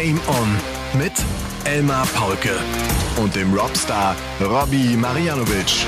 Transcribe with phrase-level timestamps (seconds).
[0.00, 0.48] Game On
[0.96, 1.12] mit
[1.64, 2.56] Elmar Paulke
[3.20, 5.86] und dem Robstar Robbie Marianovic.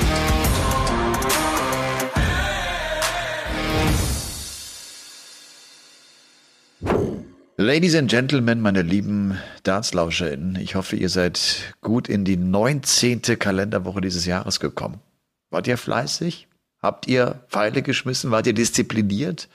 [7.56, 13.22] Ladies and Gentlemen, meine lieben DartslauscherInnen, ich hoffe, ihr seid gut in die 19.
[13.38, 14.98] Kalenderwoche dieses Jahres gekommen.
[15.50, 16.48] Wart ihr fleißig?
[16.82, 18.32] Habt ihr Pfeile geschmissen?
[18.32, 19.48] Wart ihr diszipliniert?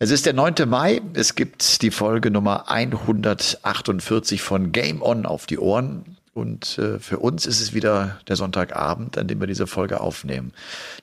[0.00, 0.54] Es ist der 9.
[0.68, 1.00] Mai.
[1.14, 6.16] Es gibt die Folge Nummer 148 von Game On auf die Ohren.
[6.32, 10.52] Und äh, für uns ist es wieder der Sonntagabend, an dem wir diese Folge aufnehmen.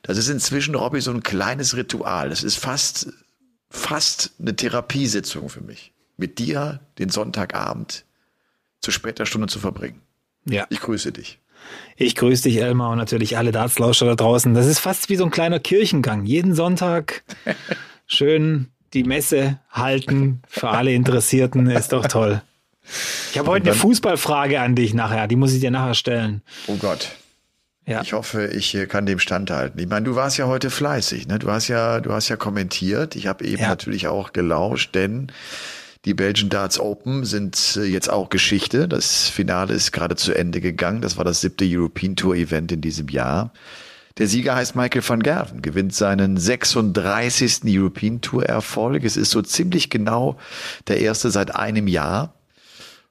[0.02, 2.31] Das ist inzwischen, Robby, so ein kleines Ritual.
[2.31, 3.12] Es ist fast,
[3.70, 5.91] fast eine Therapiesitzung für mich.
[6.16, 8.05] Mit dir den Sonntagabend
[8.80, 10.00] zu später Stunde zu verbringen.
[10.45, 10.67] Ja.
[10.70, 11.39] Ich grüße dich.
[11.98, 14.53] Ich grüße dich, Elmar, und natürlich alle Dartslauscher da draußen.
[14.53, 16.25] Das ist fast wie so ein kleiner Kirchengang.
[16.25, 17.25] Jeden Sonntag
[18.08, 21.67] schön die Messe halten für alle Interessierten.
[21.67, 22.41] Ist doch toll.
[23.31, 25.27] Ich habe heute eine Fußballfrage an dich nachher.
[25.27, 26.41] Die muss ich dir nachher stellen.
[26.67, 27.09] Oh Gott.
[27.88, 28.01] Ja.
[28.01, 29.79] Ich hoffe, ich kann dem standhalten.
[29.79, 31.38] Ich meine, du warst ja heute fleißig, ne?
[31.38, 33.16] Du hast ja, du hast ja kommentiert.
[33.16, 33.69] Ich habe eben ja.
[33.69, 35.31] natürlich auch gelauscht, denn
[36.05, 38.88] die Belgian Darts Open sind äh, jetzt auch Geschichte.
[38.88, 41.01] Das Finale ist gerade zu Ende gegangen.
[41.01, 43.51] Das war das siebte European Tour Event in diesem Jahr.
[44.17, 47.61] Der Sieger heißt Michael van Gerven, gewinnt seinen 36.
[47.66, 49.03] European Tour Erfolg.
[49.03, 50.38] Es ist so ziemlich genau
[50.88, 52.33] der erste seit einem Jahr.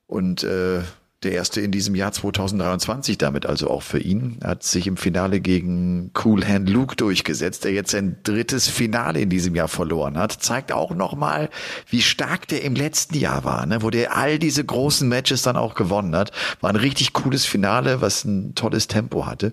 [0.06, 0.80] Und äh,
[1.24, 4.38] der erste in diesem Jahr 2023 damit also auch für ihn.
[4.44, 9.30] Hat sich im Finale gegen Cool Hand Luke durchgesetzt, der jetzt sein drittes Finale in
[9.30, 10.32] diesem Jahr verloren hat.
[10.32, 11.48] Zeigt auch nochmal,
[11.88, 13.82] wie stark der im letzten Jahr war, ne?
[13.82, 16.32] wo der all diese großen Matches dann auch gewonnen hat.
[16.60, 19.52] War ein richtig cooles Finale, was ein tolles Tempo hatte.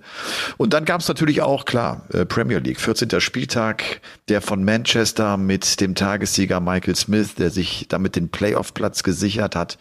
[0.58, 3.22] Und dann gab es natürlich auch, klar, äh, Premier League, 14.
[3.22, 9.56] Spieltag, der von Manchester mit dem Tagessieger Michael Smith, der sich damit den Playoff-Platz gesichert
[9.56, 9.78] hat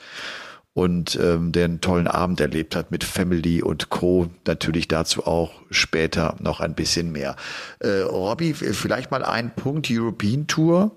[0.81, 4.31] und ähm, der einen tollen Abend erlebt hat mit Family und Co.
[4.47, 7.37] Natürlich dazu auch später noch ein bisschen mehr.
[7.81, 10.93] Äh, Robby, vielleicht mal ein Punkt European Tour.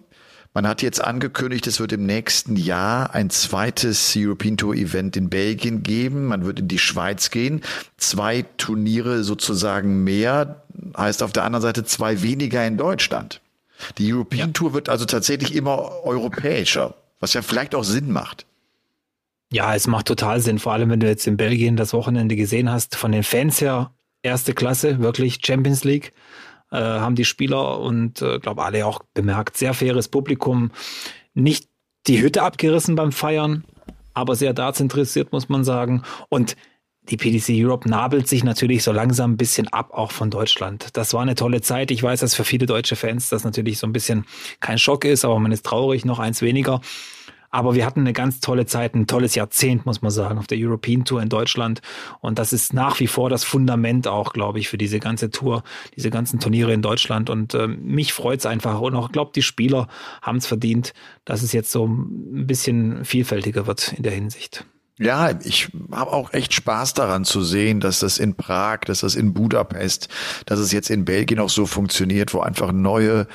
[0.53, 5.29] Man hat jetzt angekündigt, es wird im nächsten Jahr ein zweites European Tour Event in
[5.29, 6.27] Belgien geben.
[6.27, 7.59] Man wird in die Schweiz gehen.
[7.97, 10.63] Zwei Turniere sozusagen mehr,
[10.95, 13.41] heißt auf der anderen Seite zwei weniger in Deutschland.
[13.97, 14.53] Die European ja.
[14.53, 18.45] Tour wird also tatsächlich immer europäischer, was ja vielleicht auch Sinn macht.
[19.53, 22.71] Ja, es macht total Sinn, vor allem wenn du jetzt in Belgien das Wochenende gesehen
[22.71, 22.95] hast.
[22.95, 23.91] Von den Fans her
[24.23, 26.11] erste Klasse, wirklich Champions League.
[26.71, 30.71] Äh, haben die Spieler und äh, glaube alle auch bemerkt, sehr faires Publikum.
[31.35, 31.69] Nicht
[32.07, 33.63] die Hütte abgerissen beim Feiern,
[34.15, 36.01] aber sehr darts interessiert, muss man sagen.
[36.29, 36.55] Und
[37.09, 40.97] die PDC Europe nabelt sich natürlich so langsam ein bisschen ab, auch von Deutschland.
[40.97, 41.91] Das war eine tolle Zeit.
[41.91, 44.25] Ich weiß, dass für viele deutsche Fans das natürlich so ein bisschen
[44.61, 46.81] kein Schock ist, aber man ist traurig, noch eins weniger.
[47.53, 50.57] Aber wir hatten eine ganz tolle Zeit, ein tolles Jahrzehnt, muss man sagen, auf der
[50.59, 51.81] European Tour in Deutschland.
[52.19, 55.61] Und das ist nach wie vor das Fundament auch, glaube ich, für diese ganze Tour,
[55.95, 57.29] diese ganzen Turniere in Deutschland.
[57.29, 58.81] Und äh, mich freut's einfach.
[58.81, 59.87] Und auch, glaube die Spieler
[60.23, 64.65] haben es verdient, dass es jetzt so ein bisschen vielfältiger wird in der Hinsicht.
[64.99, 69.15] Ja, ich habe auch echt Spaß daran zu sehen, dass das in Prag, dass das
[69.15, 70.07] in Budapest,
[70.45, 73.25] dass es jetzt in Belgien auch so funktioniert, wo einfach neue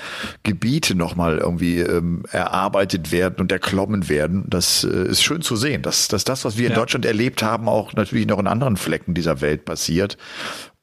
[0.44, 4.44] Gebiete nochmal irgendwie ähm, erarbeitet werden und erklommen werden.
[4.48, 6.78] Das äh, ist schön zu sehen, dass, dass das, was wir in ja.
[6.78, 10.16] Deutschland erlebt haben, auch natürlich noch in anderen Flecken dieser Welt passiert.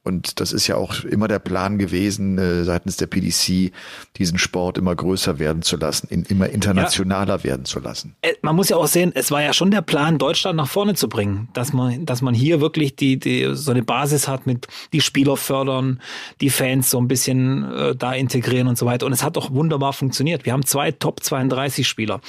[0.06, 3.72] Und das ist ja auch immer der Plan gewesen, äh, seitens der PDC,
[4.16, 7.44] diesen Sport immer größer werden zu lassen, in, immer internationaler ja.
[7.44, 8.14] werden zu lassen.
[8.22, 10.94] Äh, man muss ja auch sehen, es war ja schon der Plan, Deutschland nach vorne
[10.94, 14.68] zu bringen, dass man, dass man hier wirklich die, die so eine Basis hat mit
[14.92, 16.00] die Spieler fördern,
[16.40, 19.06] die Fans so ein bisschen äh, da integrieren und so weiter.
[19.06, 20.44] Und es hat auch wunderbar funktioniert.
[20.44, 22.20] Wir haben zwei Top 32 Spieler.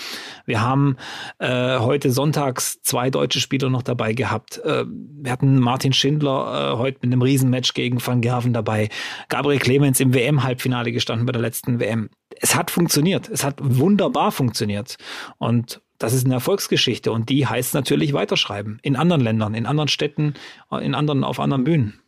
[0.47, 0.97] Wir haben
[1.37, 4.57] äh, heute sonntags zwei deutsche Spieler noch dabei gehabt.
[4.65, 8.89] Äh, wir hatten Martin Schindler äh, heute mit einem Riesenmatch Match gegen Van Gerven dabei.
[9.29, 12.09] Gabriel Clemens im WM-Halbfinale gestanden bei der letzten WM.
[12.39, 13.29] Es hat funktioniert.
[13.29, 14.97] Es hat wunderbar funktioniert.
[15.37, 18.79] Und das ist eine Erfolgsgeschichte und die heißt natürlich weiterschreiben.
[18.83, 20.35] In anderen Ländern, in anderen Städten,
[20.69, 21.99] in anderen, auf anderen Bühnen.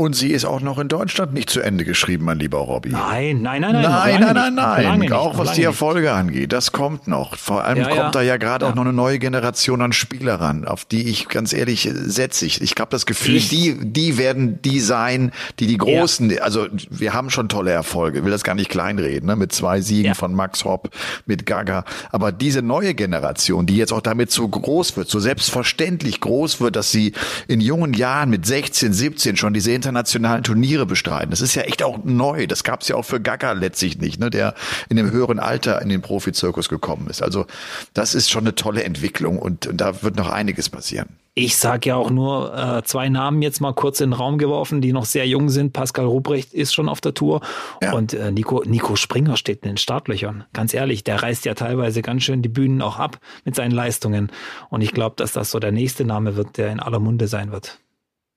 [0.00, 2.90] Und sie ist auch noch in Deutschland nicht zu Ende geschrieben, mein lieber Robby.
[2.90, 3.82] Nein, nein, nein, nein.
[3.82, 5.12] Nein, nein, nein, nein.
[5.12, 6.10] Auch was die Erfolge nicht.
[6.10, 6.52] angeht.
[6.52, 7.36] Das kommt noch.
[7.36, 8.10] Vor allem ja, kommt ja.
[8.12, 8.70] da ja gerade ja.
[8.70, 12.60] auch noch eine neue Generation an Spieler ran, auf die ich ganz ehrlich setze ich.
[12.60, 13.48] Ich habe das Gefühl, ich.
[13.48, 18.30] die, die werden die sein, die die großen, also wir haben schon tolle Erfolge, will
[18.30, 19.34] das gar nicht kleinreden, ne?
[19.34, 20.90] mit zwei Siegen von Max Hopp,
[21.26, 21.84] mit Gaga.
[22.12, 26.76] Aber diese neue Generation, die jetzt auch damit so groß wird, so selbstverständlich groß wird,
[26.76, 27.14] dass sie
[27.48, 31.30] in jungen Jahren mit 16, 17 schon diese internationalen Turniere bestreiten.
[31.30, 32.46] Das ist ja echt auch neu.
[32.46, 34.54] Das gab es ja auch für Gaga letztlich nicht, ne, der
[34.88, 37.22] in dem höheren Alter in den Profizirkus gekommen ist.
[37.22, 37.46] Also
[37.94, 41.08] das ist schon eine tolle Entwicklung und, und da wird noch einiges passieren.
[41.34, 44.80] Ich sage ja auch nur äh, zwei Namen jetzt mal kurz in den Raum geworfen,
[44.80, 45.72] die noch sehr jung sind.
[45.72, 47.42] Pascal Ruprecht ist schon auf der Tour
[47.80, 47.92] ja.
[47.92, 50.44] und äh, Nico, Nico Springer steht in den Startlöchern.
[50.52, 54.32] Ganz ehrlich, der reißt ja teilweise ganz schön die Bühnen auch ab mit seinen Leistungen.
[54.68, 57.52] Und ich glaube, dass das so der nächste Name wird, der in aller Munde sein
[57.52, 57.78] wird.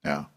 [0.06, 0.30] Ja.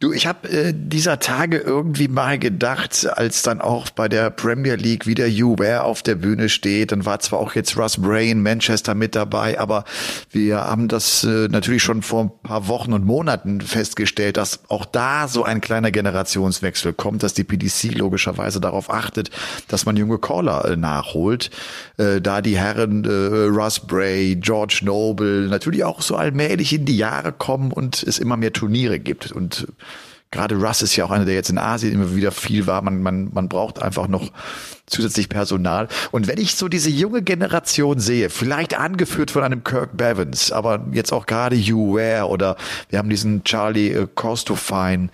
[0.00, 4.76] Du, ich habe äh, dieser Tage irgendwie mal gedacht, als dann auch bei der Premier
[4.76, 8.30] League wieder Hugh Ware auf der Bühne steht, dann war zwar auch jetzt Russ Bray
[8.30, 9.84] in Manchester mit dabei, aber
[10.30, 14.86] wir haben das äh, natürlich schon vor ein paar Wochen und Monaten festgestellt, dass auch
[14.86, 19.30] da so ein kleiner Generationswechsel kommt, dass die PDC logischerweise darauf achtet,
[19.68, 21.50] dass man junge Caller äh, nachholt.
[21.98, 23.08] Äh, da die Herren äh,
[23.48, 28.38] Russ Bray, George Noble natürlich auch so allmählich in die Jahre kommen und es immer
[28.38, 29.66] mehr Turniere gibt und
[30.30, 32.82] gerade Russ ist ja auch einer, der jetzt in Asien immer wieder viel war.
[32.82, 34.30] Man, man, man braucht einfach noch
[34.86, 35.88] zusätzlich Personal.
[36.10, 40.86] Und wenn ich so diese junge Generation sehe, vielleicht angeführt von einem Kirk Bevins, aber
[40.92, 42.56] jetzt auch gerade Hugh Ware oder
[42.88, 45.10] wir haben diesen Charlie äh, Costofine,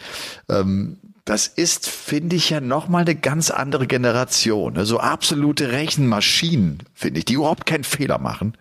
[0.49, 4.75] ähm, das ist, finde ich, ja nochmal eine ganz andere Generation.
[4.75, 8.57] So also absolute Rechenmaschinen, finde ich, die überhaupt keinen Fehler machen.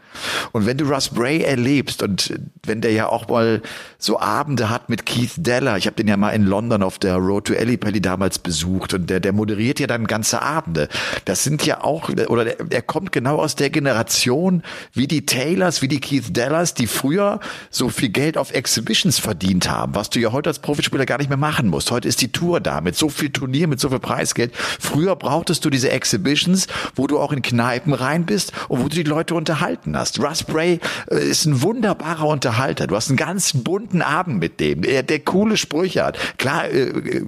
[0.51, 2.33] Und wenn du Russ Bray erlebst und
[2.63, 3.61] wenn der ja auch mal
[3.99, 7.17] so Abende hat mit Keith Deller, ich habe den ja mal in London auf der
[7.17, 10.87] Road to Ellipelli damals besucht und der, der moderiert ja dann ganze Abende.
[11.25, 15.83] Das sind ja auch, oder der, der kommt genau aus der Generation wie die Taylors,
[15.83, 17.39] wie die Keith Dellers, die früher
[17.69, 21.29] so viel Geld auf Exhibitions verdient haben, was du ja heute als Profispieler gar nicht
[21.29, 21.91] mehr machen musst.
[21.91, 24.55] Heute ist die Tour Tour da, mit so viel Turnier, mit so viel Preisgeld.
[24.55, 28.95] Früher brauchtest du diese Exhibitions, wo du auch in Kneipen rein bist und wo du
[28.95, 30.19] die Leute unterhalten hast.
[30.19, 30.79] Russ Bray
[31.11, 32.87] äh, ist ein wunderbarer Unterhalter.
[32.87, 36.17] Du hast einen ganz bunten Abend mit dem, der, der coole Sprüche hat.
[36.37, 37.25] Klar, äh, äh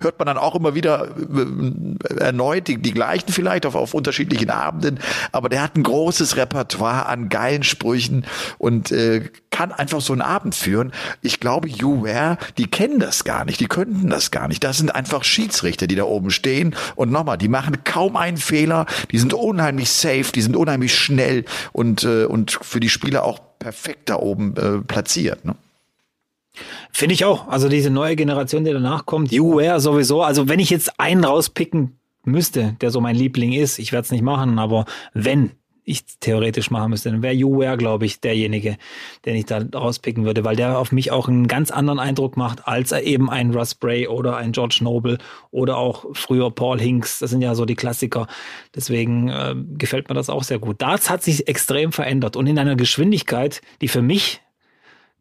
[0.00, 4.50] hört man dann auch immer wieder äh, erneut die, die gleichen vielleicht auf, auf unterschiedlichen
[4.50, 5.00] Abenden,
[5.32, 8.24] aber der hat ein großes Repertoire an geilen Sprüchen
[8.58, 10.92] und äh, kann einfach so einen Abend führen.
[11.22, 14.62] Ich glaube, You Ware, die kennen das gar nicht, die könnten das gar nicht.
[14.62, 18.84] Das sind einfach Schiedsrichter, die da oben stehen und nochmal, die machen kaum einen Fehler,
[19.12, 23.40] die sind unheimlich safe, die sind unheimlich schnell und, äh, und für die Spieler auch
[23.58, 25.44] perfekt da oben äh, platziert.
[25.46, 25.54] Ne?
[26.92, 27.48] Finde ich auch.
[27.48, 30.22] Also diese neue Generation, die danach kommt, YouWare sowieso.
[30.22, 34.10] Also wenn ich jetzt einen rauspicken müsste, der so mein Liebling ist, ich werde es
[34.10, 35.52] nicht machen, aber wenn
[35.86, 38.76] ich theoretisch machen müsste, dann wäre YouWare, glaube ich, derjenige,
[39.24, 42.66] den ich da rauspicken würde, weil der auf mich auch einen ganz anderen Eindruck macht,
[42.66, 45.18] als eben ein Russ Bray oder ein George Noble
[45.52, 47.20] oder auch früher Paul Hinks.
[47.20, 48.26] Das sind ja so die Klassiker.
[48.74, 50.82] Deswegen äh, gefällt mir das auch sehr gut.
[50.82, 54.40] Das hat sich extrem verändert und in einer Geschwindigkeit, die für mich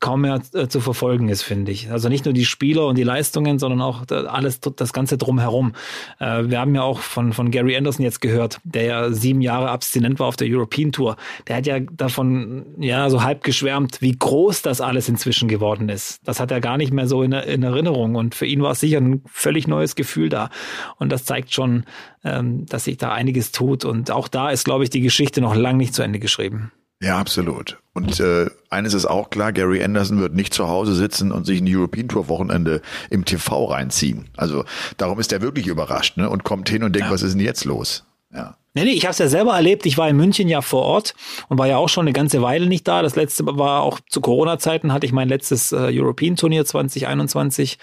[0.06, 1.90] kaum mehr äh, zu verfolgen ist, finde ich.
[1.90, 5.74] Also nicht nur die Spieler und die Leistungen, sondern auch alles, das Ganze drumherum.
[6.20, 9.72] Äh, wir haben ja auch von, von Gary Anderson jetzt gehört, der ja sieben Jahre
[9.72, 11.16] abstinent war auf der European Tour.
[11.48, 16.20] Der hat ja davon, ja, so halb geschwärmt, wie groß das alles inzwischen geworden ist.
[16.24, 18.14] Das hat er gar nicht mehr so in, in Erinnerung.
[18.14, 20.52] Und für ihn war es sicher ein völlig neues Gefühl da.
[21.00, 21.84] Und das zeigt schon,
[22.24, 23.86] ähm, dass sich da einiges tut.
[23.86, 26.72] Und auch da ist, glaube ich, die Geschichte noch lang nicht zu Ende geschrieben.
[27.02, 27.78] Ja, absolut.
[27.94, 31.62] Und äh, eines ist auch klar, Gary Anderson wird nicht zu Hause sitzen und sich
[31.62, 34.30] ein European Tour Wochenende im TV reinziehen.
[34.38, 34.66] Also
[34.98, 36.30] darum ist er wirklich überrascht ne?
[36.30, 37.14] und kommt hin und denkt, ja.
[37.14, 38.06] was ist denn jetzt los?
[38.34, 38.58] Ja.
[38.74, 39.86] Nee, nee, ich habe es ja selber erlebt.
[39.86, 41.16] Ich war in München ja vor Ort
[41.48, 43.02] und war ja auch schon eine ganze Weile nicht da.
[43.02, 47.78] Das letzte war auch zu Corona-Zeiten, hatte ich mein letztes äh, European-Turnier 2021,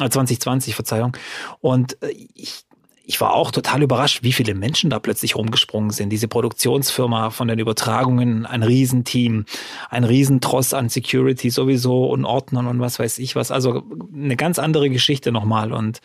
[0.00, 1.16] äh, 2020, Verzeihung.
[1.60, 2.66] Und äh, ich
[3.06, 6.10] ich war auch total überrascht, wie viele Menschen da plötzlich rumgesprungen sind.
[6.10, 9.44] Diese Produktionsfirma von den Übertragungen, ein Riesenteam,
[9.90, 13.50] ein Riesentross an Security sowieso und Ordnern und was weiß ich was.
[13.50, 13.82] Also
[14.12, 15.72] eine ganz andere Geschichte nochmal.
[15.72, 16.00] Und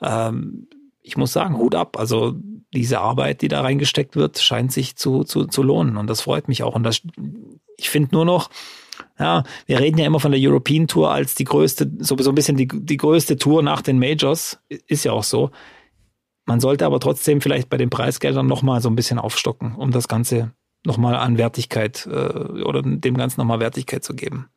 [0.00, 0.68] ähm,
[1.02, 1.98] ich muss sagen, Hut ab.
[1.98, 2.34] Also
[2.72, 5.96] diese Arbeit, die da reingesteckt wird, scheint sich zu, zu, zu lohnen.
[5.96, 6.76] Und das freut mich auch.
[6.76, 7.02] Und das,
[7.76, 8.50] ich finde nur noch,
[9.18, 12.56] ja, wir reden ja immer von der European Tour als die größte, sowieso ein bisschen
[12.56, 14.60] die, die größte Tour nach den Majors.
[14.68, 15.50] Ist ja auch so.
[16.46, 20.08] Man sollte aber trotzdem vielleicht bei den Preisgeldern nochmal so ein bisschen aufstocken, um das
[20.08, 20.52] Ganze
[20.84, 24.48] nochmal an Wertigkeit äh, oder dem Ganzen nochmal Wertigkeit zu geben.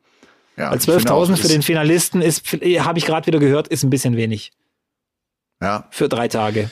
[0.56, 4.16] Ja, Weil 12.000 für den Finalisten ist, habe ich gerade wieder gehört, ist ein bisschen
[4.16, 4.52] wenig.
[5.62, 5.88] Ja.
[5.90, 6.70] Für drei Tage.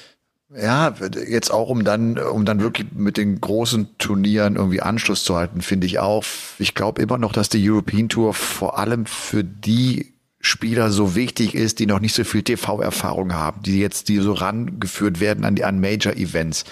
[0.56, 0.94] Ja,
[1.28, 5.62] jetzt auch um dann, um dann wirklich mit den großen Turnieren irgendwie Anschluss zu halten,
[5.62, 6.24] finde ich auch.
[6.58, 11.56] Ich glaube immer noch, dass die European Tour vor allem für die Spieler so wichtig
[11.56, 15.56] ist, die noch nicht so viel TV-Erfahrung haben, die jetzt, die so rangeführt werden an
[15.56, 16.64] die, an Major-Events.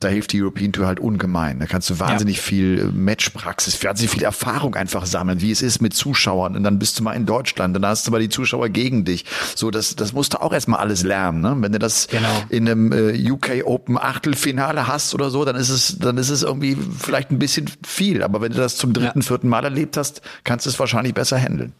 [0.00, 1.60] Da hilft die European Tour halt ungemein.
[1.60, 2.42] Da kannst du wahnsinnig ja.
[2.42, 6.56] viel äh, Matchpraxis, wahnsinnig viel Erfahrung einfach sammeln, wie es ist mit Zuschauern.
[6.56, 9.24] Und dann bist du mal in Deutschland, dann hast du mal die Zuschauer gegen dich.
[9.54, 11.40] So, das, das musst du auch erstmal alles lernen.
[11.40, 11.54] Ne?
[11.60, 12.42] Wenn du das genau.
[12.48, 16.42] in einem äh, UK Open Achtelfinale hast oder so, dann ist es, dann ist es
[16.42, 18.24] irgendwie vielleicht ein bisschen viel.
[18.24, 19.26] Aber wenn du das zum dritten, ja.
[19.26, 21.74] vierten Mal erlebt hast, kannst du es wahrscheinlich besser handeln.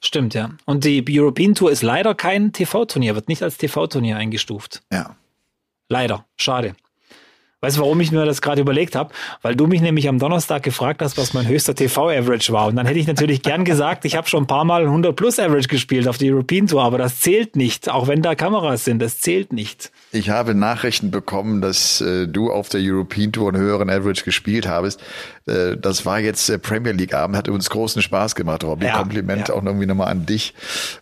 [0.00, 0.50] Stimmt, ja.
[0.64, 4.82] Und die European Tour ist leider kein TV-Turnier, wird nicht als TV-Turnier eingestuft.
[4.92, 5.16] Ja.
[5.88, 6.24] Leider.
[6.36, 6.74] Schade.
[7.60, 9.12] Weißt du, warum ich mir das gerade überlegt habe?
[9.42, 12.68] Weil du mich nämlich am Donnerstag gefragt hast, was mein höchster TV-Average war.
[12.68, 15.40] Und dann hätte ich natürlich gern gesagt, ich habe schon ein paar Mal 100 plus
[15.40, 17.90] Average gespielt auf der European Tour, aber das zählt nicht.
[17.90, 19.90] Auch wenn da Kameras sind, das zählt nicht.
[20.12, 24.68] Ich habe Nachrichten bekommen, dass äh, du auf der European Tour einen höheren Average gespielt
[24.68, 25.00] habest.
[25.48, 28.86] Äh, das war jetzt Premier League Abend, hat uns großen Spaß gemacht, Robby.
[28.86, 29.54] Ja, Kompliment ja.
[29.54, 30.54] auch irgendwie nochmal an dich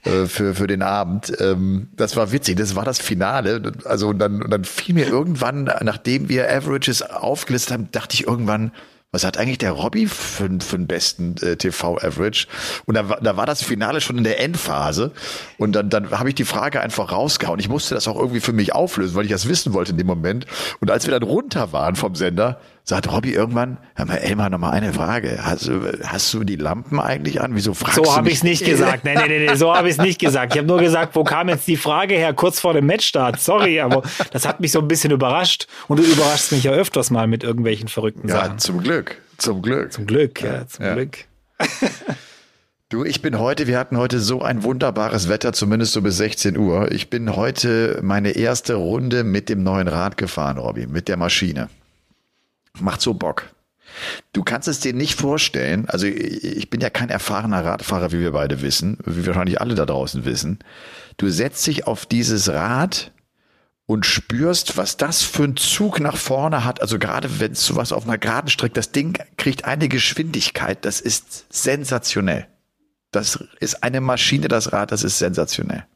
[0.04, 1.32] äh, für, für den Abend.
[1.40, 3.72] Ähm, das war witzig, das war das Finale.
[3.84, 8.72] Also dann, dann fiel mir irgendwann, nachdem wir Averages aufgelistet haben, dachte ich irgendwann,
[9.12, 12.48] was hat eigentlich der Robby für, für den besten äh, TV-Average?
[12.84, 15.12] Und da, da war das Finale schon in der Endphase.
[15.58, 17.58] Und dann, dann habe ich die Frage einfach rausgehauen.
[17.60, 20.06] Ich musste das auch irgendwie für mich auflösen, weil ich das wissen wollte in dem
[20.06, 20.44] Moment.
[20.80, 24.58] Und als wir dann runter waren vom Sender, sagt Robby irgendwann, hör mal, Elmar, noch
[24.58, 25.40] mal eine Frage.
[25.42, 27.56] Hast du, hast du die Lampen eigentlich an?
[27.56, 29.04] Wieso fragst so du So habe ich es nicht gesagt.
[29.04, 30.54] Nee, nee, nee, nee so habe ich es nicht gesagt.
[30.54, 33.40] Ich habe nur gesagt, wo kam jetzt die Frage her, kurz vor dem Matchstart.
[33.40, 35.66] Sorry, aber das hat mich so ein bisschen überrascht.
[35.88, 38.52] Und du überraschst mich ja öfters mal mit irgendwelchen verrückten ja, Sachen.
[38.52, 39.20] Ja, zum Glück.
[39.36, 39.92] Zum Glück.
[39.92, 40.94] Zum Glück, ja, zum ja.
[40.94, 41.18] Glück.
[42.88, 46.56] Du, ich bin heute, wir hatten heute so ein wunderbares Wetter, zumindest so bis 16
[46.56, 46.92] Uhr.
[46.92, 51.68] Ich bin heute meine erste Runde mit dem neuen Rad gefahren, Robby, mit der Maschine.
[52.80, 53.50] Macht so Bock.
[54.32, 58.32] Du kannst es dir nicht vorstellen, also ich bin ja kein erfahrener Radfahrer, wie wir
[58.32, 60.58] beide wissen, wie wahrscheinlich alle da draußen wissen.
[61.16, 63.12] Du setzt dich auf dieses Rad
[63.86, 66.82] und spürst, was das für ein Zug nach vorne hat.
[66.82, 71.00] Also gerade wenn es sowas auf einer geraden Strecke, das Ding kriegt eine Geschwindigkeit, das
[71.00, 72.48] ist sensationell.
[73.12, 75.86] Das ist eine Maschine, das Rad, das ist sensationell.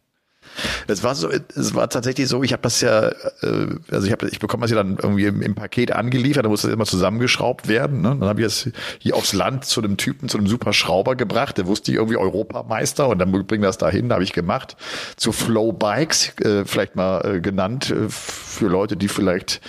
[0.87, 4.29] Es war so, es war tatsächlich so, ich habe das ja, äh, also ich habe,
[4.29, 7.69] ich bekomme das ja dann irgendwie im, im Paket angeliefert, da muss das immer zusammengeschraubt
[7.69, 8.01] werden.
[8.03, 8.17] Ne?
[8.19, 11.59] Dann habe ich es hier aufs Land zu einem Typen, zu einem super Schrauber gebracht,
[11.59, 14.77] der wusste ich irgendwie Europameister und dann bring das dahin, habe ich gemacht.
[15.17, 19.61] Zu Flow Bikes, äh, vielleicht mal äh, genannt, äh, für Leute, die vielleicht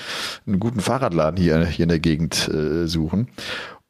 [0.48, 3.28] einen guten Fahrradladen hier, hier in der Gegend äh, suchen.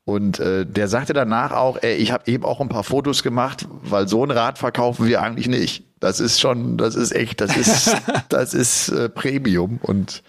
[0.03, 3.67] Und äh, der sagte danach auch, ey, ich habe eben auch ein paar Fotos gemacht,
[3.83, 5.85] weil so ein Rad verkaufen wir eigentlich nicht.
[6.01, 7.95] Das ist schon, das ist echt, das ist,
[8.29, 10.23] das ist äh, Premium und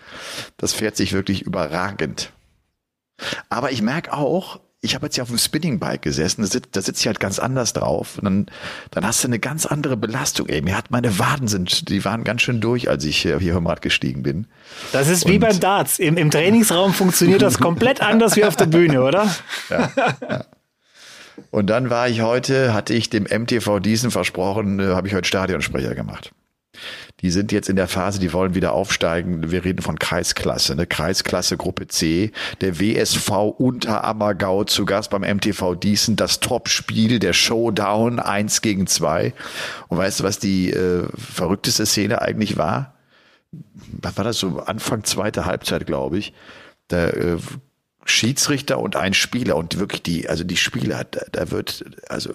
[0.59, 2.31] das fährt sich wirklich überragend.
[3.49, 6.83] Aber ich merke auch, ich habe jetzt ja auf dem Spinningbike gesessen, da, sitzt, da
[6.83, 8.19] sitze ich halt ganz anders drauf.
[8.19, 8.47] Und dann,
[8.91, 10.49] dann hast du eine ganz andere Belastung.
[10.49, 13.55] Ey, mir hat meine Waden sind, die waren ganz schön durch, als ich hier, hier
[13.55, 14.49] vom Rad gestiegen bin.
[14.93, 16.01] Das ist wie beim Darts.
[16.01, 19.35] Im, Im Trainingsraum funktioniert das komplett anders wie auf der Bühne, oder?
[19.71, 19.91] Ja,
[20.29, 20.45] ja.
[21.51, 25.27] Und dann war ich heute, hatte ich dem MTV diesen versprochen, äh, habe ich heute
[25.27, 26.33] Stadionsprecher gemacht.
[27.21, 29.51] Die sind jetzt in der Phase, die wollen wieder aufsteigen.
[29.53, 30.87] Wir reden von Kreisklasse, ne?
[30.87, 32.33] Kreisklasse Gruppe C.
[32.61, 36.17] Der WSV unter Ammergau zu Gast beim MTV Diesen.
[36.17, 39.35] Das Topspiel, der Showdown, eins gegen zwei.
[39.89, 42.95] Und weißt du, was die äh, verrückteste Szene eigentlich war?
[44.01, 44.59] Was war das so?
[44.59, 46.33] Anfang zweite Halbzeit, glaube ich.
[46.89, 47.37] Da äh,
[48.05, 52.35] Schiedsrichter und ein Spieler und wirklich die, also die Spieler, da, da wird, also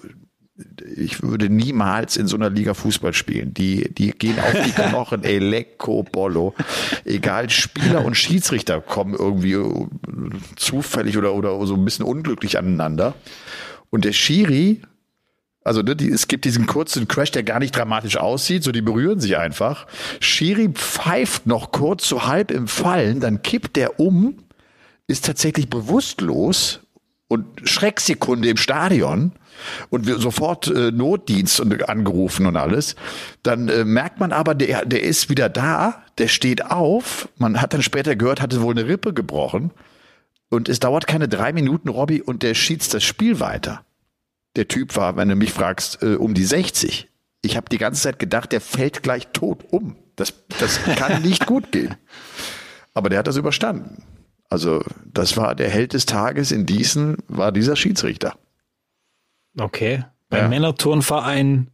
[0.95, 3.53] ich würde niemals in so einer Liga Fußball spielen.
[3.53, 6.55] Die, die gehen auf die Knochen, ey, lecco bollo.
[7.05, 9.57] Egal, Spieler und Schiedsrichter kommen irgendwie
[10.55, 13.13] zufällig oder, oder so ein bisschen unglücklich aneinander.
[13.89, 14.81] Und der Schiri,
[15.63, 18.81] also ne, die, es gibt diesen kurzen Crash, der gar nicht dramatisch aussieht, so die
[18.81, 19.85] berühren sich einfach.
[20.19, 24.37] Schiri pfeift noch kurz so halb im Fallen, dann kippt der um
[25.07, 26.81] ist tatsächlich bewusstlos
[27.27, 29.31] und Schrecksekunde im Stadion
[29.89, 32.95] und wir sofort äh, Notdienst und angerufen und alles,
[33.43, 37.73] dann äh, merkt man aber, der, der ist wieder da, der steht auf, man hat
[37.73, 39.71] dann später gehört, hatte wohl eine Rippe gebrochen
[40.49, 43.83] und es dauert keine drei Minuten, Robby, und der schießt das Spiel weiter.
[44.55, 47.09] Der Typ war, wenn du mich fragst, äh, um die 60.
[47.41, 49.95] Ich habe die ganze Zeit gedacht, der fällt gleich tot um.
[50.15, 51.95] Das, das kann nicht gut gehen.
[52.93, 54.03] Aber der hat das überstanden.
[54.49, 58.35] Also das war der Held des Tages in Diesen, war dieser Schiedsrichter.
[59.59, 60.03] Okay.
[60.29, 60.47] Beim ja.
[60.47, 61.71] Männerturnverein.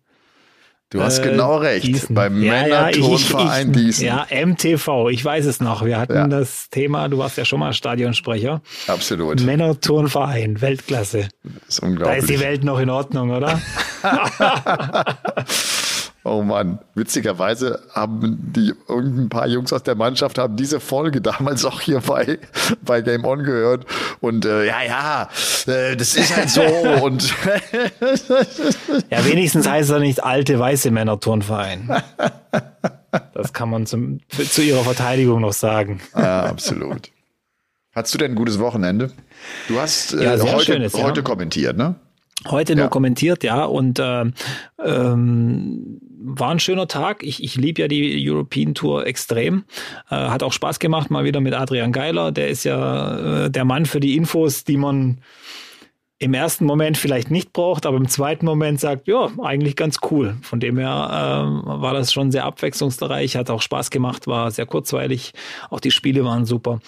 [0.89, 1.86] Du hast äh, genau recht.
[1.86, 2.15] Gießen.
[2.15, 4.06] Beim ja, Männerturnverein ja, Diesen.
[4.06, 5.84] Ja, MTV, ich weiß es noch.
[5.86, 6.27] Wir hatten ja.
[6.27, 8.62] das Thema, du warst ja schon mal Stadionsprecher.
[8.88, 9.42] Absolut.
[9.42, 11.30] Männerturnverein, Weltklasse.
[11.44, 12.18] Das ist unglaublich.
[12.18, 13.60] Da ist die Welt noch in Ordnung, oder?
[16.25, 21.65] Oh Mann, witzigerweise haben die irgendein paar Jungs aus der Mannschaft haben diese Folge damals
[21.65, 22.39] auch hier bei,
[22.82, 23.86] bei Game On gehört
[24.22, 25.30] und äh, ja, ja,
[25.68, 26.62] äh, das ist halt so
[27.03, 27.30] und
[29.10, 31.89] ja, wenigstens heißt er nicht alte weiße Männer Turnverein.
[33.34, 36.00] Das kann man zum, zu ihrer Verteidigung noch sagen.
[36.15, 37.12] Ja, absolut.
[37.94, 39.12] Hast du denn ein gutes Wochenende?
[39.68, 41.24] Du hast äh, ja, heute, schönes, heute ja.
[41.24, 41.96] kommentiert, ne?
[42.48, 44.25] Heute nur kommentiert, ja, und äh,
[44.84, 47.24] ähm, war ein schöner Tag.
[47.24, 49.65] Ich, ich liebe ja die European Tour extrem.
[50.10, 52.32] Äh, hat auch Spaß gemacht, mal wieder mit Adrian Geiler.
[52.32, 55.20] Der ist ja äh, der Mann für die Infos, die man
[56.20, 60.38] im ersten Moment vielleicht nicht braucht, aber im zweiten Moment sagt, ja, eigentlich ganz cool.
[60.42, 64.65] Von dem her äh, war das schon sehr abwechslungsreich, hat auch Spaß gemacht, war sehr
[64.65, 65.34] kurzweilig.
[65.70, 66.80] Auch die Spiele waren super,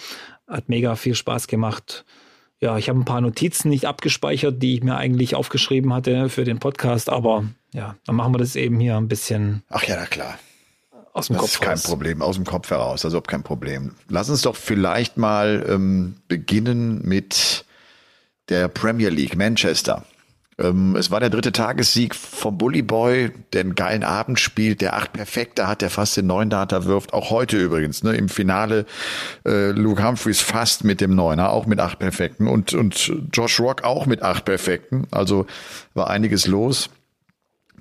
[0.48, 2.06] hat mega viel Spaß gemacht
[2.60, 6.44] ja, ich habe ein paar Notizen nicht abgespeichert, die ich mir eigentlich aufgeschrieben hatte für
[6.44, 9.62] den Podcast, aber ja, dann machen wir das eben hier ein bisschen.
[9.68, 10.38] Ach ja, na klar.
[11.12, 11.82] Aus dem das Kopf ist kein raus.
[11.82, 13.94] Problem, aus dem Kopf heraus, also kein Problem.
[14.08, 17.64] Lass uns doch vielleicht mal ähm, beginnen mit
[18.48, 20.04] der Premier League Manchester.
[20.58, 24.96] Ähm, es war der dritte Tagessieg vom Bully Boy, der einen geilen Abend spielt, der
[24.96, 27.12] acht Perfekte hat, der fast den neuen Data wirft.
[27.12, 28.86] Auch heute übrigens, ne, im Finale
[29.46, 33.84] äh, Luke Humphreys fast mit dem Neuner, auch mit acht Perfekten und, und Josh Rock
[33.84, 35.06] auch mit acht Perfekten.
[35.10, 35.46] Also
[35.94, 36.88] war einiges los.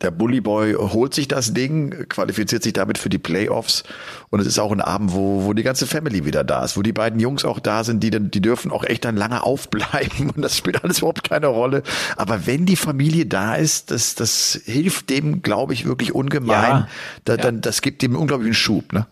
[0.02, 3.84] Der Bully Boy holt sich das Ding, qualifiziert sich damit für die Playoffs
[4.30, 6.82] und es ist auch ein Abend, wo, wo die ganze Family wieder da ist, wo
[6.82, 10.42] die beiden Jungs auch da sind, die, die dürfen auch echt dann lange aufbleiben und
[10.42, 11.84] das spielt alles überhaupt keine Rolle.
[12.18, 16.72] Aber wenn die Familie da ist, das, das hilft dem, glaube ich, wirklich ungemein.
[16.72, 16.88] Ja,
[17.24, 17.42] da, ja.
[17.42, 19.08] Dann, das gibt dem unglaublichen Schub, ne?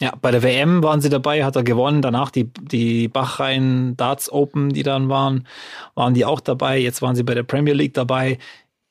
[0.00, 2.02] Ja, bei der WM waren sie dabei, hat er gewonnen.
[2.02, 5.46] Danach die, die Bachrhein Darts Open, die dann waren,
[5.94, 6.78] waren die auch dabei.
[6.78, 8.38] Jetzt waren sie bei der Premier League dabei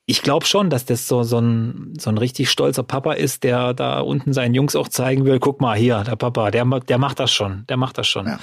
[0.06, 3.74] ich glaube schon, dass das so, so, ein, so ein richtig stolzer Papa ist, der
[3.74, 7.20] da unten seinen Jungs auch zeigen will, guck mal hier, der Papa, der, der macht
[7.20, 8.28] das schon, der macht das schon.
[8.28, 8.40] Ja.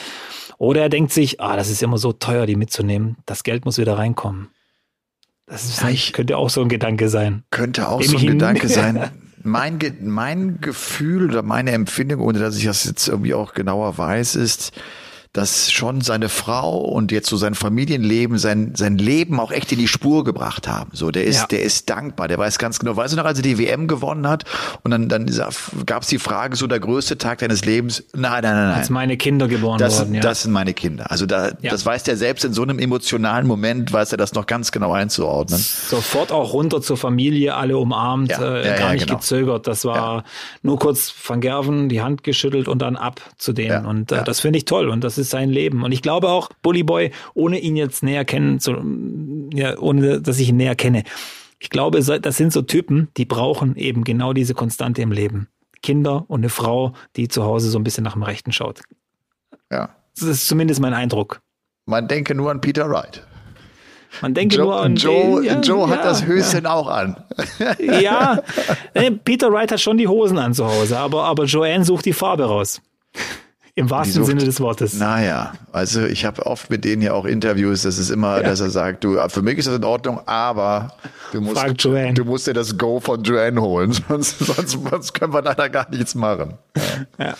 [0.56, 3.78] Oder er denkt sich, ah, das ist immer so teuer, die mitzunehmen, das Geld muss
[3.78, 4.48] wieder reinkommen.
[5.46, 7.42] Das ist, ja, könnte auch so ein Gedanke sein.
[7.50, 9.10] Könnte auch so ein Gedanke sein.
[9.42, 14.34] Mein, mein Gefühl oder meine Empfindung, ohne dass ich das jetzt irgendwie auch genauer weiß,
[14.34, 14.72] ist,
[15.32, 19.78] dass schon seine Frau und jetzt so sein Familienleben, sein, sein Leben auch echt in
[19.78, 20.90] die Spur gebracht haben.
[20.92, 21.46] So, der ist, ja.
[21.46, 22.96] der ist dankbar, der weiß ganz genau.
[22.96, 24.44] Weißt du noch, als er die WM gewonnen hat
[24.82, 25.30] und dann, dann
[25.86, 28.02] gab es die Frage, so der größte Tag deines Lebens?
[28.12, 28.78] Nein, nein, nein, nein.
[28.78, 30.20] Als meine Kinder geboren das, wurden, ja.
[30.20, 31.08] Das sind meine Kinder.
[31.12, 31.70] Also da, ja.
[31.70, 34.92] das weiß der selbst in so einem emotionalen Moment, weiß er das noch ganz genau
[34.92, 35.60] einzuordnen.
[35.60, 38.56] Sofort auch runter zur Familie, alle umarmt, ja.
[38.56, 39.18] äh, gar nicht genau.
[39.18, 39.68] gezögert.
[39.68, 40.24] Das war
[40.62, 43.86] nur kurz Van Gerven, die Hand geschüttelt und dann ab zu denen.
[43.86, 44.88] Und äh, das finde ich toll.
[44.88, 45.82] Und das ist sein Leben.
[45.84, 48.76] Und ich glaube auch, Bully Boy, ohne ihn jetzt näher kennen zu,
[49.52, 51.04] ja, ohne dass ich ihn näher kenne,
[51.60, 55.48] ich glaube, das sind so Typen, die brauchen eben genau diese Konstante im Leben.
[55.82, 58.80] Kinder und eine Frau, die zu Hause so ein bisschen nach dem Rechten schaut.
[59.70, 59.90] Ja.
[60.18, 61.40] Das ist zumindest mein Eindruck.
[61.86, 63.26] Man denke nur an Peter Wright.
[64.22, 65.44] Man denke Joe, nur an Joe.
[65.44, 66.72] Ja, Joe hat ja, das Höschen ja.
[66.72, 67.22] auch an.
[67.78, 68.42] Ja,
[69.24, 72.44] Peter Wright hat schon die Hosen an zu Hause, aber, aber Joanne sucht die Farbe
[72.44, 72.80] raus.
[73.74, 74.94] Im wahrsten Sinne des Wortes.
[74.94, 78.42] Naja, also ich habe oft mit denen ja auch Interviews, das ist immer, ja.
[78.42, 80.92] dass er sagt, du, für mich ist das in Ordnung, aber
[81.32, 85.42] du musst, du musst dir das Go von Joanne holen, sonst, sonst, sonst können wir
[85.42, 86.54] leider gar nichts machen.
[87.18, 87.26] Ja.
[87.26, 87.34] ja.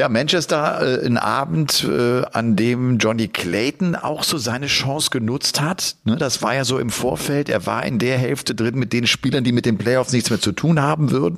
[0.00, 5.60] Ja, Manchester, äh, ein Abend, äh, an dem Johnny Clayton auch so seine Chance genutzt
[5.60, 5.96] hat.
[6.04, 7.50] Ne, das war ja so im Vorfeld.
[7.50, 10.40] Er war in der Hälfte drin mit den Spielern, die mit den Playoffs nichts mehr
[10.40, 11.36] zu tun haben würden.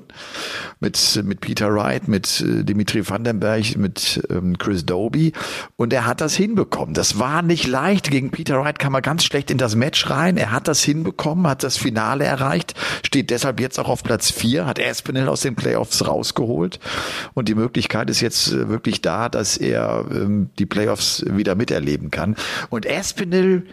[0.78, 5.32] Mit, mit Peter Wright, mit äh, Dimitri Vandenberg, mit ähm, Chris Doby.
[5.74, 6.94] Und er hat das hinbekommen.
[6.94, 8.12] Das war nicht leicht.
[8.12, 10.36] Gegen Peter Wright kam er ganz schlecht in das Match rein.
[10.36, 14.66] Er hat das hinbekommen, hat das Finale erreicht, steht deshalb jetzt auch auf Platz vier,
[14.66, 16.78] hat Espinel aus den Playoffs rausgeholt.
[17.34, 22.10] Und die Möglichkeit ist jetzt äh, wirklich da, dass er ähm, die Playoffs wieder miterleben
[22.10, 22.36] kann.
[22.70, 23.66] Und Espinel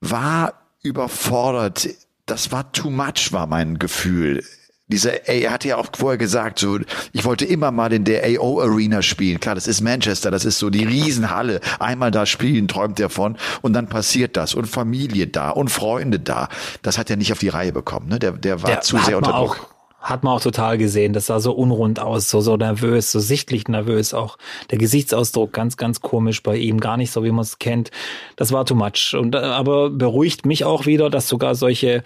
[0.00, 1.88] war überfordert.
[2.26, 4.42] Das war too much, war mein Gefühl.
[4.88, 6.78] Dieser, er hatte ja auch vorher gesagt, so,
[7.12, 9.40] ich wollte immer mal in der AO Arena spielen.
[9.40, 11.60] Klar, das ist Manchester, das ist so die Riesenhalle.
[11.78, 13.36] Einmal da spielen, träumt er von.
[13.62, 14.54] Und dann passiert das.
[14.54, 16.48] Und Familie da und Freunde da.
[16.82, 18.18] Das hat er nicht auf die Reihe bekommen, ne?
[18.18, 19.71] Der, der war der zu sehr unter Druck.
[20.02, 21.12] Hat man auch total gesehen.
[21.12, 24.36] Das sah so unrund aus, so, so nervös, so sichtlich nervös auch.
[24.70, 26.80] Der Gesichtsausdruck ganz, ganz komisch bei ihm.
[26.80, 27.90] Gar nicht so, wie man es kennt.
[28.36, 29.14] Das war too much.
[29.16, 32.02] Und, äh, aber beruhigt mich auch wieder, dass sogar solche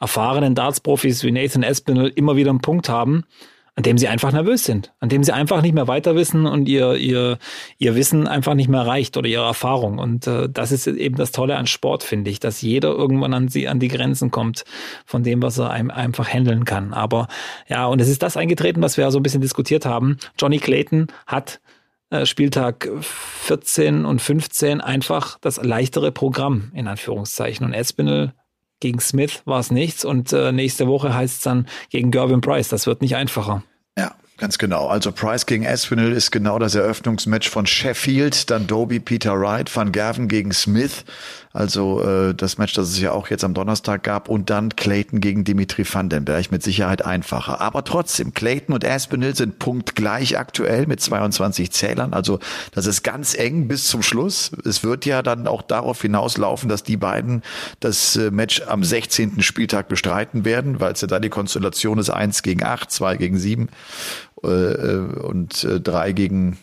[0.00, 3.24] erfahrenen Darts-Profis wie Nathan Espinel immer wieder einen Punkt haben.
[3.76, 6.68] An dem sie einfach nervös sind, an dem sie einfach nicht mehr weiter wissen und
[6.68, 7.38] ihr, ihr,
[7.78, 9.98] ihr Wissen einfach nicht mehr reicht oder ihre Erfahrung.
[9.98, 13.48] Und äh, das ist eben das Tolle an Sport, finde ich, dass jeder irgendwann an,
[13.48, 14.64] sie, an die Grenzen kommt
[15.04, 16.92] von dem, was er einem einfach handeln kann.
[16.92, 17.26] Aber
[17.68, 20.18] ja, und es ist das eingetreten, was wir ja so ein bisschen diskutiert haben.
[20.38, 21.60] Johnny Clayton hat
[22.10, 27.66] äh, Spieltag 14 und 15 einfach das leichtere Programm in Anführungszeichen.
[27.66, 28.34] Und Espinel
[28.84, 32.68] gegen Smith war es nichts und äh, nächste Woche heißt es dann gegen Gervin Price.
[32.68, 33.62] Das wird nicht einfacher.
[33.96, 34.88] Ja, Ganz genau.
[34.88, 39.90] Also Price gegen Aspinall ist genau das Eröffnungsmatch von Sheffield, dann Doby, Peter Wright, Van
[39.90, 41.04] Gerven gegen Smith.
[41.54, 45.20] Also äh, das Match, das es ja auch jetzt am Donnerstag gab und dann Clayton
[45.20, 47.60] gegen Dimitri Vandenberg mit Sicherheit einfacher.
[47.60, 52.12] Aber trotzdem, Clayton und Aspinall sind punktgleich aktuell mit 22 Zählern.
[52.12, 52.40] Also
[52.72, 54.50] das ist ganz eng bis zum Schluss.
[54.64, 57.42] Es wird ja dann auch darauf hinauslaufen, dass die beiden
[57.78, 59.40] das äh, Match am 16.
[59.40, 63.38] Spieltag bestreiten werden, weil es ja da die Konstellation ist 1 gegen 8, 2 gegen
[63.38, 63.68] 7
[64.42, 66.58] äh, äh, und äh, 3 gegen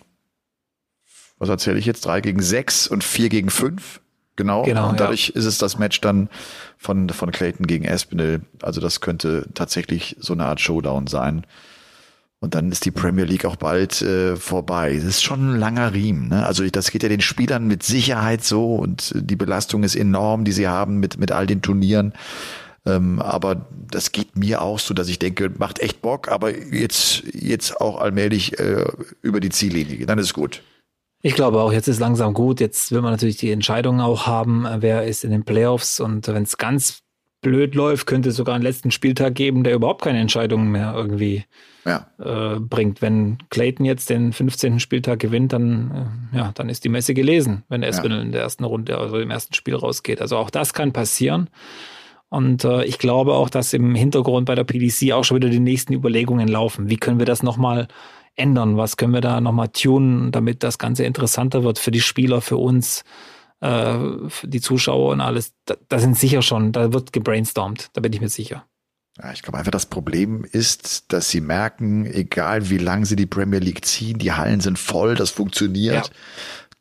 [1.38, 2.06] was erzähle ich jetzt?
[2.06, 4.02] 3 gegen 6 und 4 gegen 5.
[4.42, 4.64] Genau.
[4.64, 5.36] genau und dadurch ja.
[5.36, 6.28] ist es das Match dann
[6.78, 8.42] von, von Clayton gegen Aspinall.
[8.64, 11.46] Also das könnte tatsächlich so eine Art Showdown sein.
[12.40, 14.96] Und dann ist die Premier League auch bald äh, vorbei.
[14.96, 16.30] Das ist schon ein langer Riemen.
[16.30, 16.44] Ne?
[16.44, 20.52] Also das geht ja den Spielern mit Sicherheit so und die Belastung ist enorm, die
[20.52, 22.14] sie haben mit, mit all den Turnieren.
[22.84, 27.22] Ähm, aber das geht mir auch so, dass ich denke, macht echt Bock, aber jetzt,
[27.32, 28.86] jetzt auch allmählich äh,
[29.22, 30.08] über die Ziellinie.
[30.08, 30.64] Dann ist gut.
[31.22, 32.60] Ich glaube auch, jetzt ist langsam gut.
[32.60, 36.00] Jetzt will man natürlich die Entscheidungen auch haben, äh, wer ist in den Playoffs.
[36.00, 37.04] Und wenn es ganz
[37.42, 41.46] blöd läuft, könnte es sogar einen letzten Spieltag geben, der überhaupt keine Entscheidungen mehr irgendwie
[41.86, 42.08] ja.
[42.20, 43.02] äh, bringt.
[43.02, 44.80] Wenn Clayton jetzt den 15.
[44.80, 48.24] Spieltag gewinnt, dann, äh, ja, dann ist die Messe gelesen, wenn Espinel ja.
[48.24, 50.22] in der ersten Runde, also im ersten Spiel rausgeht.
[50.22, 51.50] Also auch das kann passieren.
[52.30, 55.60] Und äh, ich glaube auch, dass im Hintergrund bei der PDC auch schon wieder die
[55.60, 56.90] nächsten Überlegungen laufen.
[56.90, 57.88] Wie können wir das nochmal
[58.36, 58.78] ändern?
[58.78, 62.58] Was können wir da nochmal tunen, damit das Ganze interessanter wird für die Spieler, für
[62.58, 63.04] uns,
[63.60, 65.54] äh, für die Zuschauer und alles?
[65.66, 68.66] Da, da sind sicher schon, da wird gebrainstormt, da bin ich mir sicher.
[69.22, 73.26] Ja, ich glaube einfach, das Problem ist, dass sie merken, egal wie lange sie die
[73.26, 76.08] Premier League ziehen, die Hallen sind voll, das funktioniert.
[76.08, 76.14] Ja.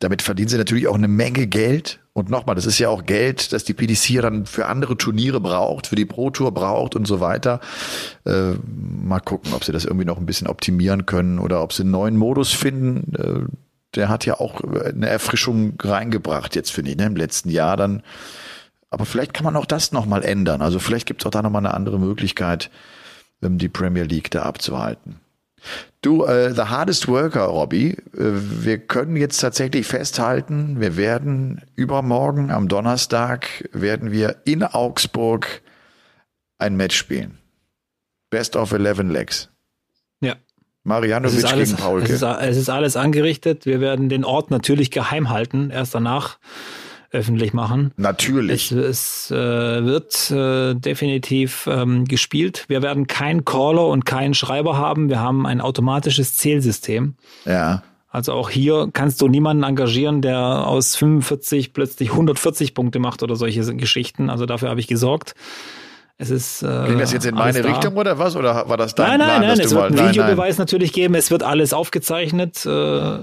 [0.01, 1.99] Damit verdienen sie natürlich auch eine Menge Geld.
[2.13, 5.85] Und nochmal, das ist ja auch Geld, das die PDC dann für andere Turniere braucht,
[5.85, 7.59] für die Pro Tour braucht und so weiter.
[8.25, 11.83] Äh, mal gucken, ob sie das irgendwie noch ein bisschen optimieren können oder ob sie
[11.83, 13.13] einen neuen Modus finden.
[13.15, 13.45] Äh,
[13.95, 18.01] der hat ja auch eine Erfrischung reingebracht jetzt, finde ich, ne, im letzten Jahr dann.
[18.89, 20.63] Aber vielleicht kann man auch das nochmal ändern.
[20.63, 22.71] Also vielleicht gibt es auch da nochmal eine andere Möglichkeit,
[23.43, 25.20] ähm, die Premier League da abzuhalten.
[26.01, 32.49] Du, äh, The Hardest Worker, Robbie, äh, wir können jetzt tatsächlich festhalten, wir werden übermorgen
[32.49, 35.61] am Donnerstag werden wir in Augsburg
[36.57, 37.37] ein Match spielen.
[38.29, 39.49] Best of 11 Legs.
[40.21, 40.35] Ja.
[40.83, 42.05] Marianovic gegen Paulke.
[42.05, 43.65] Es ist, es ist alles angerichtet.
[43.65, 45.69] Wir werden den Ort natürlich geheim halten.
[45.69, 46.39] Erst danach
[47.11, 47.91] öffentlich machen.
[47.97, 48.71] Natürlich.
[48.71, 52.65] Es, es äh, wird äh, definitiv ähm, gespielt.
[52.67, 55.09] Wir werden keinen Caller und keinen Schreiber haben.
[55.09, 57.15] Wir haben ein automatisches Zählsystem.
[57.45, 57.83] Ja.
[58.09, 63.35] Also auch hier kannst du niemanden engagieren, der aus 45 plötzlich 140 Punkte macht oder
[63.35, 64.29] solche Geschichten.
[64.29, 65.33] Also dafür habe ich gesorgt.
[66.17, 68.35] Es ist, äh, Ging das jetzt in meine Richtung oder was?
[68.35, 69.41] Oder war das dein nein, nein, Plan?
[69.57, 71.15] Nein, es wird einen Videobeweis natürlich geben.
[71.15, 72.65] Es wird alles aufgezeichnet.
[72.65, 73.17] Äh,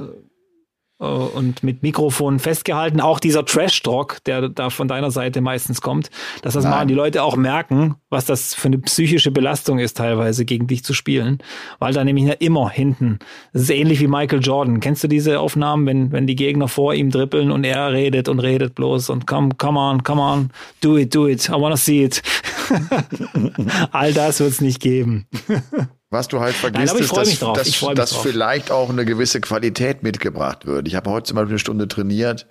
[0.99, 3.01] und mit Mikrofon festgehalten.
[3.01, 6.11] Auch dieser Trash-Talk, der da von deiner Seite meistens kommt,
[6.43, 6.73] dass das Nein.
[6.73, 10.83] mal die Leute auch merken, was das für eine psychische Belastung ist, teilweise gegen dich
[10.83, 11.39] zu spielen.
[11.79, 13.21] Weil da nämlich immer hinten,
[13.53, 14.81] das ist ähnlich wie Michael Jordan.
[14.81, 18.41] Kennst du diese Aufnahmen, wenn, wenn die Gegner vor ihm dribbeln und er redet und
[18.41, 22.05] redet bloß und come, come on, come on, do it, do it, I wanna see
[22.05, 22.23] it.
[23.93, 25.27] All das wird es nicht geben.
[26.11, 30.65] Was du halt vergisst, Nein, ist, dass, dass, dass vielleicht auch eine gewisse Qualität mitgebracht
[30.65, 30.89] wird.
[30.89, 32.47] Ich habe heute zum Beispiel eine Stunde trainiert,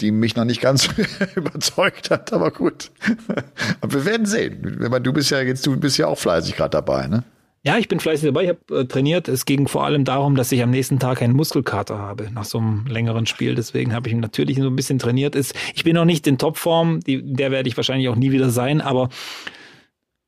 [0.00, 0.88] die mich noch nicht ganz
[1.36, 2.90] überzeugt hat, aber gut.
[3.80, 4.78] aber wir werden sehen.
[5.02, 7.22] Du bist ja jetzt, du bist ja auch fleißig gerade dabei, ne?
[7.62, 8.44] Ja, ich bin fleißig dabei.
[8.44, 9.28] Ich habe äh, trainiert.
[9.28, 12.56] Es ging vor allem darum, dass ich am nächsten Tag einen Muskelkater habe nach so
[12.56, 13.54] einem längeren Spiel.
[13.54, 15.36] Deswegen habe ich natürlich so ein bisschen trainiert.
[15.36, 17.00] Ich bin noch nicht in Topform.
[17.00, 18.80] Die, der werde ich wahrscheinlich auch nie wieder sein.
[18.80, 19.10] Aber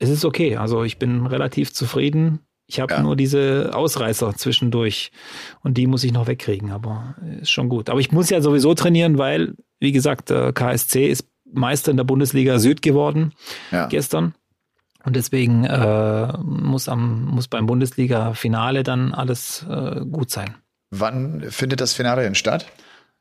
[0.03, 0.57] es ist okay.
[0.57, 2.41] Also ich bin relativ zufrieden.
[2.67, 3.03] Ich habe ja.
[3.03, 5.13] nur diese Ausreißer zwischendurch
[5.63, 7.89] und die muss ich noch wegkriegen, aber ist schon gut.
[7.89, 12.05] Aber ich muss ja sowieso trainieren, weil, wie gesagt, der KSC ist Meister in der
[12.05, 13.33] Bundesliga Süd geworden
[13.71, 13.87] ja.
[13.87, 14.35] gestern.
[15.05, 20.55] Und deswegen äh, muss, am, muss beim Bundesliga-Finale dann alles äh, gut sein.
[20.91, 22.67] Wann findet das Finale denn statt?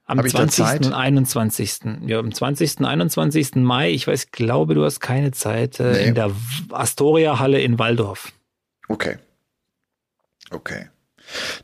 [0.05, 0.87] Am 20.
[0.87, 1.79] und 21.
[2.05, 2.79] Ja, am 20.
[2.79, 3.55] und 21.
[3.55, 6.07] Mai, ich weiß, glaube, du hast keine Zeit, äh, nee.
[6.07, 6.31] in der
[6.69, 8.33] Astoria-Halle in Waldorf.
[8.89, 9.17] Okay.
[10.49, 10.87] Okay.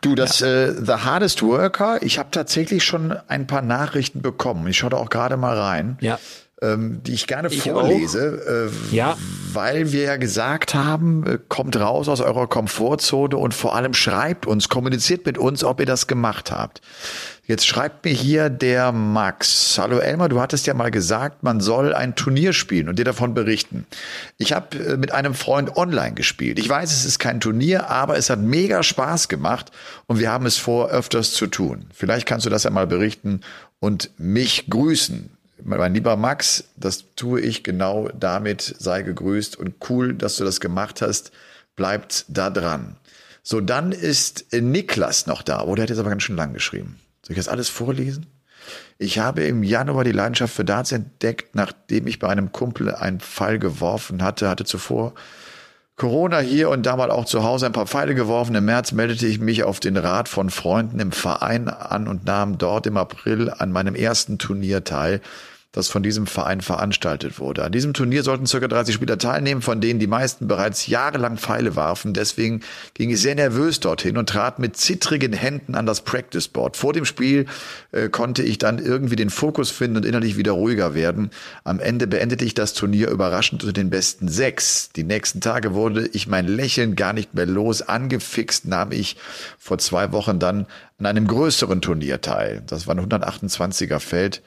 [0.02, 0.47] Du, das ja.
[0.47, 4.65] äh, The Hardest Worker, ich habe tatsächlich schon ein paar Nachrichten bekommen.
[4.67, 5.97] Ich schaue da auch gerade mal rein.
[6.00, 6.19] Ja.
[6.60, 9.15] Ähm, die ich gerne ich vorlese, äh, ja.
[9.54, 14.47] weil wir ja gesagt haben, äh, kommt raus aus eurer Komfortzone und vor allem schreibt
[14.47, 16.82] uns, kommuniziert mit uns, ob ihr das gemacht habt.
[17.47, 19.77] Jetzt schreibt mir hier der Max.
[19.79, 23.33] Hallo Elmar, du hattest ja mal gesagt, man soll ein Turnier spielen und dir davon
[23.33, 23.88] berichten.
[24.38, 26.60] Ich habe äh, mit einem Freund online gespielt.
[26.60, 29.71] Ich weiß, es ist kein Turnier, aber es hat mega Spaß gemacht
[30.07, 31.86] und wir haben es vor, öfters zu tun.
[31.93, 33.39] Vielleicht kannst du das ja mal berichten
[33.79, 35.29] und mich grüßen.
[35.63, 38.75] Mein lieber Max, das tue ich genau damit.
[38.77, 41.31] Sei gegrüßt und cool, dass du das gemacht hast.
[41.77, 42.97] Bleibt da dran.
[43.41, 45.63] So, dann ist Niklas noch da.
[45.63, 46.99] Oh, der hat jetzt aber ganz schön lang geschrieben.
[47.27, 48.27] Soll ich das alles vorlesen?
[48.97, 53.19] Ich habe im Januar die Leidenschaft für Darts entdeckt, nachdem ich bei einem Kumpel einen
[53.19, 55.13] Pfeil geworfen hatte, hatte zuvor
[55.97, 58.55] Corona hier und damals auch zu Hause ein paar Pfeile geworfen.
[58.55, 62.57] Im März meldete ich mich auf den Rat von Freunden im Verein an und nahm
[62.57, 65.19] dort im April an meinem ersten Turnier teil
[65.77, 67.63] das von diesem Verein veranstaltet wurde.
[67.63, 71.75] An diesem Turnier sollten circa 30 Spieler teilnehmen, von denen die meisten bereits jahrelang Pfeile
[71.75, 72.13] warfen.
[72.13, 72.61] Deswegen
[72.95, 76.77] ging ich sehr nervös dorthin und trat mit zittrigen Händen an das Practice Board.
[76.77, 77.45] Vor dem Spiel
[77.91, 81.29] äh, konnte ich dann irgendwie den Fokus finden und innerlich wieder ruhiger werden.
[81.63, 84.89] Am Ende beendete ich das Turnier überraschend unter den besten sechs.
[84.95, 87.83] Die nächsten Tage wurde ich mein Lächeln gar nicht mehr los.
[87.83, 89.15] Angefixt nahm ich
[89.59, 90.65] vor zwei Wochen dann
[90.97, 92.63] an einem größeren Turnier teil.
[92.65, 94.41] Das war ein 128er Feld.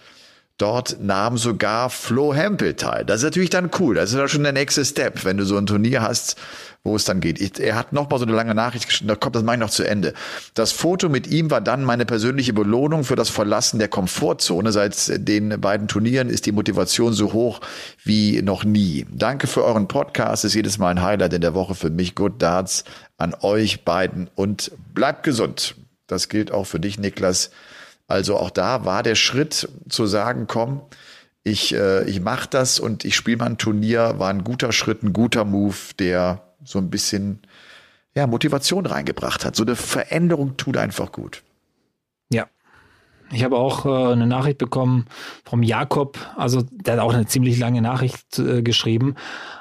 [0.60, 3.06] Dort nahm sogar Flo Hempel teil.
[3.06, 3.94] Das ist natürlich dann cool.
[3.94, 6.36] Das ist ja schon der nächste Step, wenn du so ein Turnier hast,
[6.84, 7.40] wo es dann geht.
[7.40, 9.70] Ich, er hat noch mal so eine lange Nachricht geschrieben, da kommt das ich noch
[9.70, 10.12] zu Ende.
[10.52, 14.70] Das Foto mit ihm war dann meine persönliche Belohnung für das Verlassen der Komfortzone.
[14.70, 17.62] Seit den beiden Turnieren ist die Motivation so hoch
[18.04, 19.06] wie noch nie.
[19.10, 20.44] Danke für euren Podcast.
[20.44, 22.14] Ist jedes Mal ein Highlight in der Woche für mich.
[22.14, 22.84] Good Darts
[23.16, 25.76] an euch beiden und bleibt gesund.
[26.06, 27.50] Das gilt auch für dich, Niklas.
[28.10, 30.82] Also auch da war der Schritt zu sagen, komm,
[31.44, 35.02] ich, äh, ich mache das und ich spiele mal ein Turnier, war ein guter Schritt,
[35.02, 37.40] ein guter Move, der so ein bisschen
[38.14, 39.54] ja, Motivation reingebracht hat.
[39.54, 41.44] So eine Veränderung tut einfach gut.
[42.32, 42.48] Ja.
[43.32, 45.06] Ich habe auch äh, eine Nachricht bekommen
[45.44, 49.14] vom Jakob, also der hat auch eine ziemlich lange Nachricht äh, geschrieben,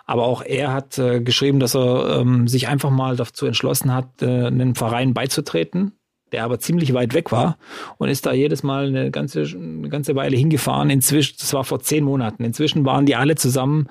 [0.08, 4.24] aber auch er hat äh, geschrieben, dass er ähm, sich einfach mal dazu entschlossen hat,
[4.24, 5.99] äh, einem Verein beizutreten
[6.32, 7.58] der aber ziemlich weit weg war
[7.98, 10.90] und ist da jedes Mal eine ganze, eine ganze Weile hingefahren.
[10.90, 12.44] Inzwischen, das war vor zehn Monaten.
[12.44, 13.88] Inzwischen waren die alle zusammen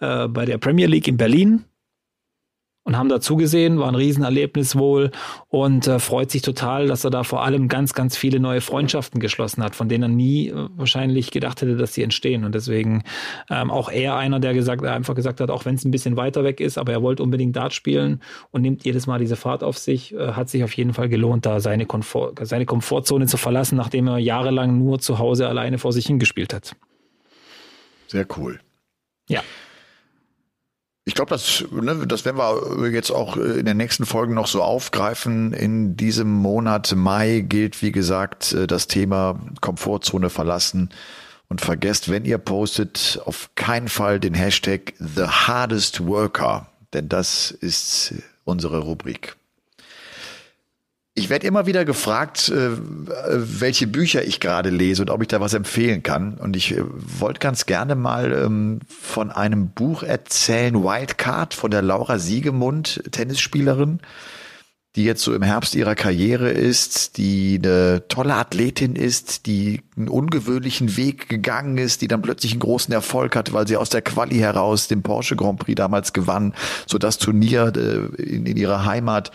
[0.00, 1.64] äh, bei der Premier League in Berlin
[2.86, 5.10] und haben da zugesehen, war ein Riesenerlebnis wohl
[5.48, 9.18] und äh, freut sich total, dass er da vor allem ganz, ganz viele neue Freundschaften
[9.20, 12.44] geschlossen hat, von denen er nie äh, wahrscheinlich gedacht hätte, dass sie entstehen.
[12.44, 13.02] Und deswegen
[13.50, 16.44] ähm, auch er einer, der gesagt, einfach gesagt hat, auch wenn es ein bisschen weiter
[16.44, 18.22] weg ist, aber er wollte unbedingt Dart spielen
[18.52, 21.44] und nimmt jedes Mal diese Fahrt auf sich, äh, hat sich auf jeden Fall gelohnt,
[21.44, 25.92] da seine, Komfort, seine Komfortzone zu verlassen, nachdem er jahrelang nur zu Hause alleine vor
[25.92, 26.76] sich hingespielt hat.
[28.06, 28.60] Sehr cool.
[29.28, 29.42] Ja.
[31.08, 34.60] Ich glaube, das, ne, das werden wir jetzt auch in den nächsten Folgen noch so
[34.60, 35.52] aufgreifen.
[35.52, 40.90] In diesem Monat Mai gilt, wie gesagt, das Thema Komfortzone verlassen.
[41.48, 47.52] Und vergesst, wenn ihr postet, auf keinen Fall den Hashtag The Hardest Worker, denn das
[47.52, 49.36] ist unsere Rubrik.
[51.26, 52.70] Ich werde immer wieder gefragt, äh,
[53.32, 56.34] welche Bücher ich gerade lese und ob ich da was empfehlen kann.
[56.34, 56.84] Und ich äh,
[57.18, 63.98] wollte ganz gerne mal ähm, von einem Buch erzählen, Wildcard von der Laura Siegemund, Tennisspielerin
[64.96, 70.08] die jetzt so im Herbst ihrer Karriere ist, die eine tolle Athletin ist, die einen
[70.08, 74.00] ungewöhnlichen Weg gegangen ist, die dann plötzlich einen großen Erfolg hatte, weil sie aus der
[74.00, 76.54] Quali heraus den Porsche Grand Prix damals gewann,
[76.86, 79.32] so das Turnier äh, in, in ihrer Heimat.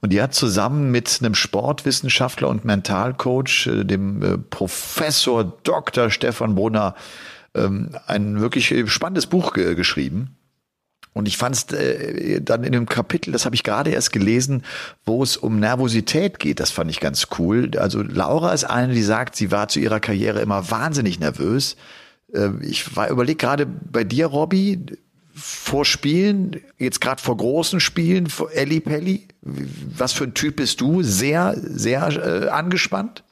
[0.00, 6.08] Und die hat zusammen mit einem Sportwissenschaftler und Mentalcoach, äh, dem äh, Professor Dr.
[6.08, 6.94] Stefan Brunner,
[7.54, 10.36] ähm, ein wirklich spannendes Buch geschrieben
[11.14, 14.62] und ich fand es äh, dann in dem Kapitel, das habe ich gerade erst gelesen,
[15.04, 17.70] wo es um Nervosität geht, das fand ich ganz cool.
[17.76, 21.76] Also Laura ist eine, die sagt, sie war zu ihrer Karriere immer wahnsinnig nervös.
[22.32, 24.80] Äh, ich war überlege gerade bei dir, Robby,
[25.34, 30.80] vor Spielen, jetzt gerade vor großen Spielen, vor Elli Pelli, was für ein Typ bist
[30.80, 31.02] du?
[31.02, 33.24] Sehr, sehr äh, angespannt?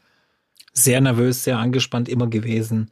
[0.72, 2.90] Sehr nervös, sehr angespannt immer gewesen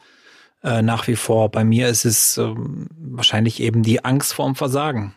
[0.62, 1.50] äh, nach wie vor.
[1.50, 5.14] Bei mir ist es äh, wahrscheinlich eben die Angst vorm Versagen.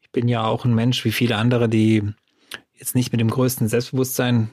[0.00, 2.02] Ich bin ja auch ein Mensch wie viele andere, die
[2.74, 4.50] jetzt nicht mit dem größten Selbstbewusstsein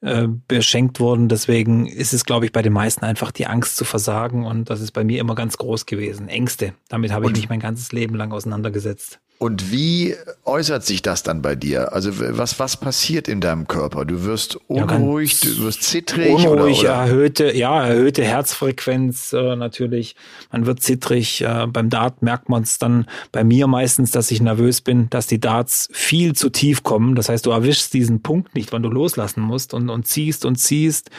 [0.00, 1.28] äh, beschenkt wurden.
[1.28, 4.80] Deswegen ist es, glaube ich, bei den meisten einfach die Angst zu versagen und das
[4.80, 6.28] ist bei mir immer ganz groß gewesen.
[6.28, 6.74] Ängste.
[6.88, 9.20] Damit habe ich mich mein ganzes Leben lang auseinandergesetzt.
[9.38, 11.92] Und wie äußert sich das dann bei dir?
[11.92, 14.06] Also was, was passiert in deinem Körper?
[14.06, 16.88] Du wirst unruhig, ja, du wirst zittrig unruhig, oder, oder?
[16.88, 20.16] erhöhte, ja, erhöhte Herzfrequenz äh, natürlich.
[20.50, 21.42] Man wird zittrig.
[21.42, 25.26] Äh, beim Dart merkt man es dann bei mir meistens, dass ich nervös bin, dass
[25.26, 27.14] die Darts viel zu tief kommen.
[27.14, 30.56] Das heißt, du erwischst diesen Punkt nicht, wann du loslassen musst und, und ziehst und
[30.56, 31.10] ziehst.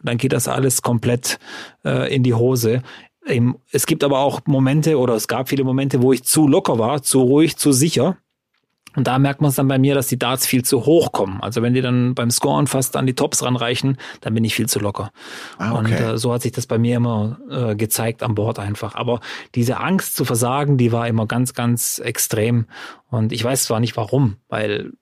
[0.00, 1.38] Und dann geht das alles komplett
[1.84, 2.82] äh, in die Hose.
[3.70, 7.02] Es gibt aber auch Momente oder es gab viele Momente, wo ich zu locker war,
[7.02, 8.16] zu ruhig, zu sicher.
[8.96, 11.40] Und da merkt man es dann bei mir, dass die Darts viel zu hoch kommen.
[11.42, 14.68] Also wenn die dann beim Scoren fast an die Tops ranreichen, dann bin ich viel
[14.68, 15.12] zu locker.
[15.58, 15.78] Ah, okay.
[15.78, 18.96] Und äh, so hat sich das bei mir immer äh, gezeigt am Bord einfach.
[18.96, 19.20] Aber
[19.54, 22.66] diese Angst zu versagen, die war immer ganz, ganz extrem.
[23.08, 24.92] Und ich weiß zwar nicht warum, weil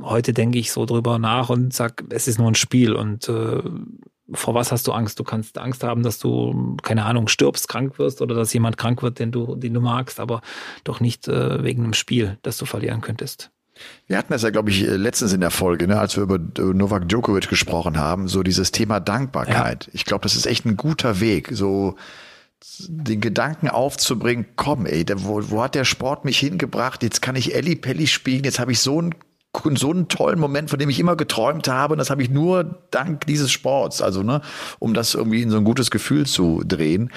[0.00, 3.62] heute denke ich so drüber nach und sag, es ist nur ein Spiel und äh,
[4.32, 5.18] vor was hast du Angst?
[5.18, 9.02] Du kannst Angst haben, dass du, keine Ahnung, stirbst, krank wirst oder dass jemand krank
[9.02, 10.42] wird, den du, den du magst, aber
[10.84, 13.50] doch nicht äh, wegen einem Spiel, das du verlieren könntest.
[14.06, 17.08] Wir hatten das ja, glaube ich, letztens in der Folge, ne, als wir über Novak
[17.08, 19.86] Djokovic gesprochen haben, so dieses Thema Dankbarkeit.
[19.86, 19.90] Ja.
[19.92, 21.96] Ich glaube, das ist echt ein guter Weg, so
[22.88, 27.02] den Gedanken aufzubringen, komm, ey, wo, wo hat der Sport mich hingebracht?
[27.02, 29.14] Jetzt kann ich Elli Pelli spielen, jetzt habe ich so ein
[29.76, 31.94] so einen tollen Moment, von dem ich immer geträumt habe.
[31.94, 34.40] Und das habe ich nur dank dieses Sports, also ne,
[34.78, 37.10] um das irgendwie in so ein gutes Gefühl zu drehen.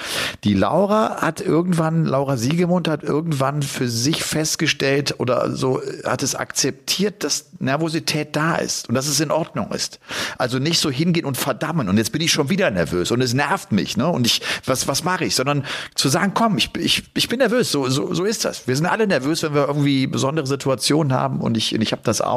[0.44, 6.36] Die Laura hat irgendwann, Laura Siegemund hat irgendwann für sich festgestellt oder so hat es
[6.36, 10.00] akzeptiert, dass Nervosität da ist und dass es in Ordnung ist.
[10.38, 13.34] Also nicht so hingehen und verdammen und jetzt bin ich schon wieder nervös und es
[13.34, 14.08] nervt mich, ne?
[14.08, 15.36] Und ich, was, was mache ich?
[15.36, 18.68] Sondern zu sagen, komm, ich, ich, ich bin nervös, so, so, so ist das.
[18.68, 22.02] Wir sind alle nervös, wenn wir irgendwie besondere Situationen haben und ich, und ich habe
[22.04, 22.29] das auch.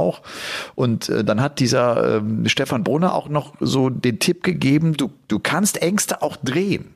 [0.74, 5.10] Und äh, dann hat dieser äh, Stefan Brunner auch noch so den Tipp gegeben, du,
[5.28, 6.94] du kannst Ängste auch drehen.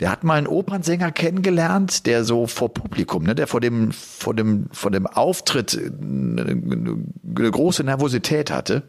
[0.00, 4.32] Der hat mal einen Opernsänger kennengelernt, der so vor Publikum, ne, der vor dem, vor
[4.32, 8.84] dem, vor dem Auftritt eine, eine große Nervosität hatte.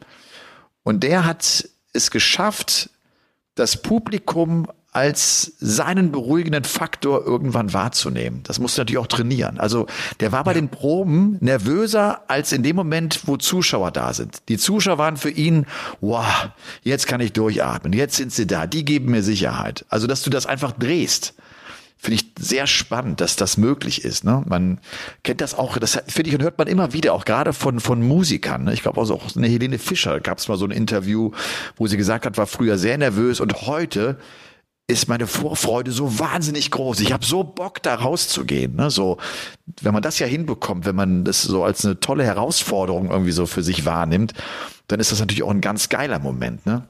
[0.83, 2.91] Und der hat es geschafft,
[3.55, 4.67] das Publikum
[4.99, 8.41] als seinen beruhigenden Faktor irgendwann wahrzunehmen.
[8.43, 9.57] Das musst du natürlich auch trainieren.
[9.57, 9.87] Also
[10.19, 14.39] der war bei den Proben nervöser als in dem Moment, wo Zuschauer da sind.
[14.49, 15.67] Die Zuschauer waren für ihn,
[16.01, 16.49] wow,
[16.83, 19.85] jetzt kann ich durchatmen, jetzt sind sie da, die geben mir Sicherheit.
[19.87, 21.33] Also dass du das einfach drehst
[22.01, 24.23] finde ich sehr spannend, dass das möglich ist.
[24.23, 24.41] Ne?
[24.47, 24.79] Man
[25.23, 28.01] kennt das auch, das finde ich und hört man immer wieder, auch gerade von von
[28.01, 28.63] Musikern.
[28.63, 28.73] Ne?
[28.73, 31.31] Ich glaube also auch eine Helene Fischer gab es mal so ein Interview,
[31.75, 34.17] wo sie gesagt hat, war früher sehr nervös und heute
[34.89, 36.99] ist meine Vorfreude so wahnsinnig groß.
[37.01, 38.75] Ich habe so Bock, da rauszugehen.
[38.75, 38.89] Ne?
[38.89, 39.17] So,
[39.81, 43.45] wenn man das ja hinbekommt, wenn man das so als eine tolle Herausforderung irgendwie so
[43.45, 44.33] für sich wahrnimmt,
[44.87, 46.65] dann ist das natürlich auch ein ganz geiler Moment.
[46.65, 46.87] Ne?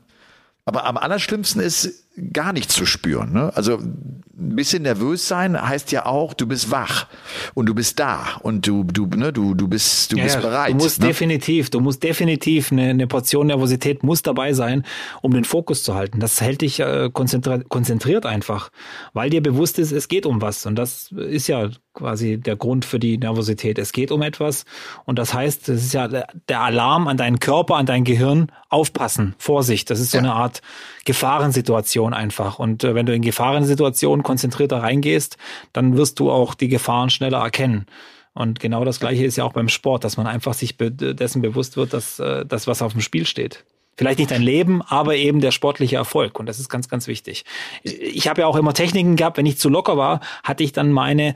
[0.64, 3.32] Aber am allerschlimmsten ist gar nicht zu spüren.
[3.34, 3.52] Ne?
[3.56, 7.08] Also ein bisschen nervös sein heißt ja auch, du bist wach
[7.54, 10.72] und du bist da und du du ne, du du bist du ja, bist bereit.
[10.72, 11.08] Du musst ne?
[11.08, 14.86] definitiv, du musst definitiv eine, eine Portion Nervosität muss dabei sein,
[15.22, 16.20] um den Fokus zu halten.
[16.20, 18.70] Das hält dich äh, konzentriert, konzentriert einfach,
[19.14, 22.86] weil dir bewusst ist, es geht um was und das ist ja quasi der Grund
[22.86, 23.78] für die Nervosität.
[23.78, 24.66] Es geht um etwas
[25.06, 29.36] und das heißt, es ist ja der Alarm an deinen Körper, an dein Gehirn, aufpassen,
[29.38, 29.90] Vorsicht.
[29.90, 30.24] Das ist so ja.
[30.24, 30.62] eine Art
[31.06, 32.60] Gefahrensituation einfach.
[32.60, 35.38] Und äh, wenn du in Gefahrensituationen konzentrierter reingehst,
[35.74, 37.86] dann wirst du auch die Gefahren schneller erkennen.
[38.34, 41.42] Und genau das Gleiche ist ja auch beim Sport, dass man einfach sich be dessen
[41.42, 43.66] bewusst wird, dass äh, das, was auf dem Spiel steht.
[43.98, 46.40] Vielleicht nicht dein Leben, aber eben der sportliche Erfolg.
[46.40, 47.44] Und das ist ganz, ganz wichtig.
[47.84, 50.94] Ich habe ja auch immer Techniken gehabt, wenn ich zu locker war, hatte ich dann
[50.94, 51.36] meine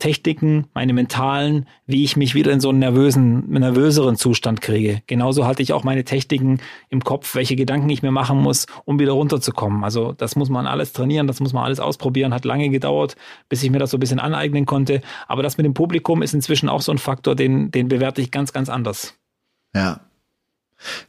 [0.00, 5.02] Techniken, meine mentalen, wie ich mich wieder in so einen nervösen, nervöseren Zustand kriege.
[5.06, 6.58] Genauso hatte ich auch meine Techniken
[6.88, 9.84] im Kopf, welche Gedanken ich mir machen muss, um wieder runterzukommen.
[9.84, 13.14] Also das muss man alles trainieren, das muss man alles ausprobieren, hat lange gedauert,
[13.48, 15.02] bis ich mir das so ein bisschen aneignen konnte.
[15.28, 18.32] Aber das mit dem Publikum ist inzwischen auch so ein Faktor, den, den bewerte ich
[18.32, 19.14] ganz, ganz anders.
[19.72, 20.00] Ja,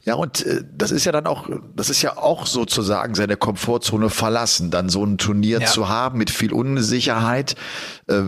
[0.04, 4.10] ja, und äh, das ist ja dann auch, das ist ja auch sozusagen seine Komfortzone
[4.10, 5.66] verlassen, dann so ein Turnier ja.
[5.66, 7.54] zu haben mit viel Unsicherheit.
[8.06, 8.22] Äh,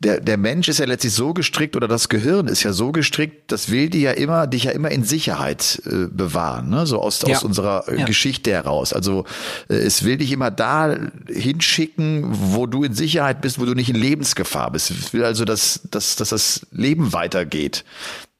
[0.00, 3.50] der, der Mensch ist ja letztlich so gestrickt oder das Gehirn ist ja so gestrickt,
[3.50, 6.86] das will die ja immer, dich ja immer in Sicherheit äh, bewahren, ne?
[6.86, 7.34] so aus, ja.
[7.34, 8.04] aus unserer äh, ja.
[8.04, 8.92] Geschichte heraus.
[8.92, 9.24] Also
[9.68, 10.96] äh, es will dich immer da
[11.28, 14.90] hinschicken, wo du in Sicherheit bist, wo du nicht in Lebensgefahr bist.
[14.90, 17.84] Es will also, dass, dass, dass das Leben weitergeht.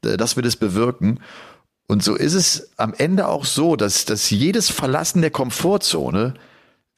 [0.04, 1.20] Äh, das wird es bewirken.
[1.86, 6.34] Und so ist es am Ende auch so, dass, dass jedes Verlassen der Komfortzone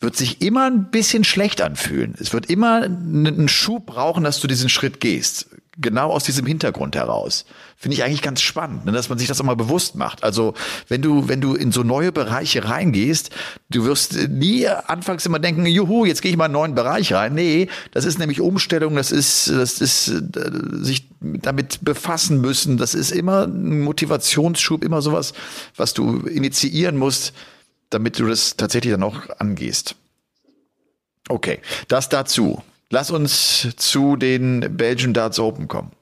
[0.00, 2.14] wird sich immer ein bisschen schlecht anfühlen.
[2.18, 5.48] Es wird immer einen Schub brauchen, dass du diesen Schritt gehst.
[5.80, 7.44] Genau aus diesem Hintergrund heraus.
[7.76, 10.24] Finde ich eigentlich ganz spannend, ne, dass man sich das auch mal bewusst macht.
[10.24, 10.54] Also,
[10.88, 13.30] wenn du, wenn du in so neue Bereiche reingehst,
[13.70, 17.12] du wirst nie anfangs immer denken, juhu, jetzt gehe ich mal in einen neuen Bereich
[17.12, 17.34] rein.
[17.34, 20.50] Nee, das ist nämlich Umstellung, das ist, das ist, äh,
[20.84, 22.76] sich damit befassen müssen.
[22.76, 25.32] Das ist immer ein Motivationsschub, immer sowas,
[25.76, 27.32] was du initiieren musst,
[27.90, 29.94] damit du das tatsächlich dann auch angehst.
[31.28, 32.62] Okay, das dazu.
[32.90, 35.92] Lass uns zu den Belgian Darts Open kommen.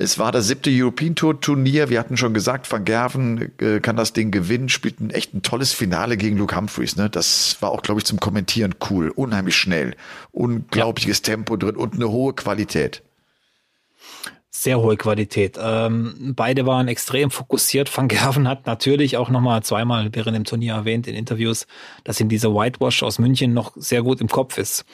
[0.00, 1.88] Es war das siebte European Tour Turnier.
[1.88, 5.42] Wir hatten schon gesagt, Van Gerven äh, kann das Ding gewinnen, spielt ein echt ein
[5.42, 6.94] tolles Finale gegen Luke Humphreys.
[6.94, 7.10] Ne?
[7.10, 9.10] Das war auch, glaube ich, zum Kommentieren cool.
[9.10, 9.96] Unheimlich schnell.
[10.30, 11.34] Unglaubliches ja.
[11.34, 13.02] Tempo drin und eine hohe Qualität
[14.62, 15.56] sehr hohe Qualität.
[15.60, 17.96] Ähm, beide waren extrem fokussiert.
[17.96, 21.66] Van Gerven hat natürlich auch nochmal zweimal während dem Turnier erwähnt in Interviews,
[22.04, 24.84] dass ihm dieser Whitewash aus München noch sehr gut im Kopf ist.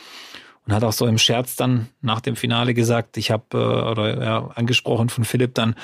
[0.67, 4.25] Und hat auch so im Scherz dann nach dem Finale gesagt, ich habe, äh, oder
[4.25, 5.75] ja, angesprochen von Philipp dann,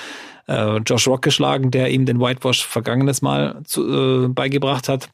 [0.49, 5.11] äh, Josh Rock geschlagen, der ihm den Whitewash vergangenes Mal zu, äh, beigebracht hat.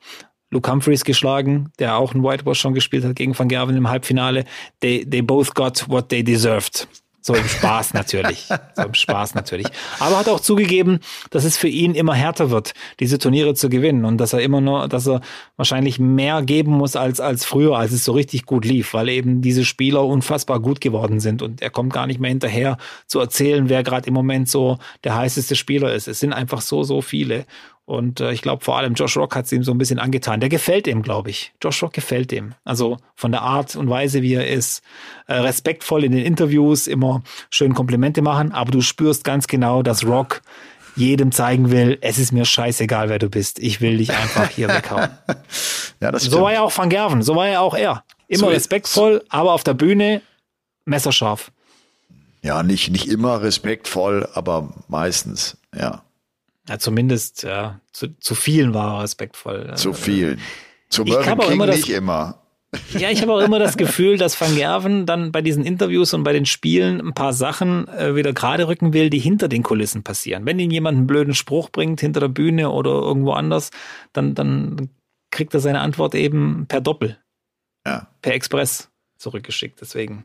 [0.50, 4.44] Luke Humphreys geschlagen, der auch einen Whitewash schon gespielt hat gegen Van Gerven im Halbfinale.
[4.80, 6.86] They, they both got what they deserved.
[7.26, 8.46] So im Spaß natürlich.
[8.76, 9.66] So im Spaß natürlich.
[9.98, 11.00] Aber hat auch zugegeben,
[11.30, 14.60] dass es für ihn immer härter wird, diese Turniere zu gewinnen und dass er immer
[14.60, 15.20] nur, dass er
[15.56, 19.42] wahrscheinlich mehr geben muss als, als früher, als es so richtig gut lief, weil eben
[19.42, 22.76] diese Spieler unfassbar gut geworden sind und er kommt gar nicht mehr hinterher
[23.08, 26.06] zu erzählen, wer gerade im Moment so der heißeste Spieler ist.
[26.06, 27.44] Es sind einfach so, so viele
[27.86, 30.40] und äh, ich glaube, vor allem Josh Rock hat es ihm so ein bisschen angetan.
[30.40, 31.52] Der gefällt ihm, glaube ich.
[31.62, 32.54] Josh Rock gefällt ihm.
[32.64, 34.82] Also von der Art und Weise, wie er ist.
[35.28, 40.04] Äh, respektvoll in den Interviews, immer schön Komplimente machen, aber du spürst ganz genau, dass
[40.04, 40.42] Rock
[40.96, 43.58] jedem zeigen will, es ist mir scheißegal, wer du bist.
[43.60, 45.10] Ich will dich einfach hier weghauen.
[46.00, 48.02] ja, das so war ja auch Van Gerven, so war ja auch er.
[48.28, 50.22] Immer so respektvoll, aber auf der Bühne
[50.86, 51.52] messerscharf.
[52.42, 56.02] Ja, nicht, nicht immer respektvoll, aber meistens, ja.
[56.68, 59.74] Ja, zumindest ja, zu, zu vielen war er respektvoll.
[59.76, 60.40] Zu vielen.
[60.88, 62.42] Zu Mervyn King immer das, nicht immer.
[62.98, 66.24] Ja, ich habe auch immer das Gefühl, dass Van Gerven dann bei diesen Interviews und
[66.24, 70.02] bei den Spielen ein paar Sachen äh, wieder gerade rücken will, die hinter den Kulissen
[70.02, 70.46] passieren.
[70.46, 73.70] Wenn ihm jemand einen blöden Spruch bringt hinter der Bühne oder irgendwo anders,
[74.12, 74.90] dann, dann
[75.30, 77.18] kriegt er seine Antwort eben per Doppel.
[77.86, 78.08] Ja.
[78.20, 79.80] Per Express zurückgeschickt.
[79.80, 80.24] Deswegen,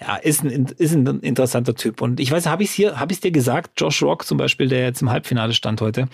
[0.00, 2.00] ja, ist ein, ist ein interessanter Typ.
[2.00, 4.68] Und ich weiß, habe ich es hier, habe ich dir gesagt, Josh Rock zum Beispiel,
[4.68, 6.08] der jetzt im Halbfinale stand heute,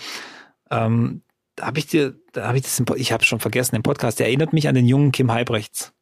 [0.71, 1.23] ähm,
[1.57, 4.19] da habe ich dir, da habe ich das, im, ich habe schon vergessen im Podcast,
[4.19, 5.93] der erinnert mich an den jungen Kim Heibrechts.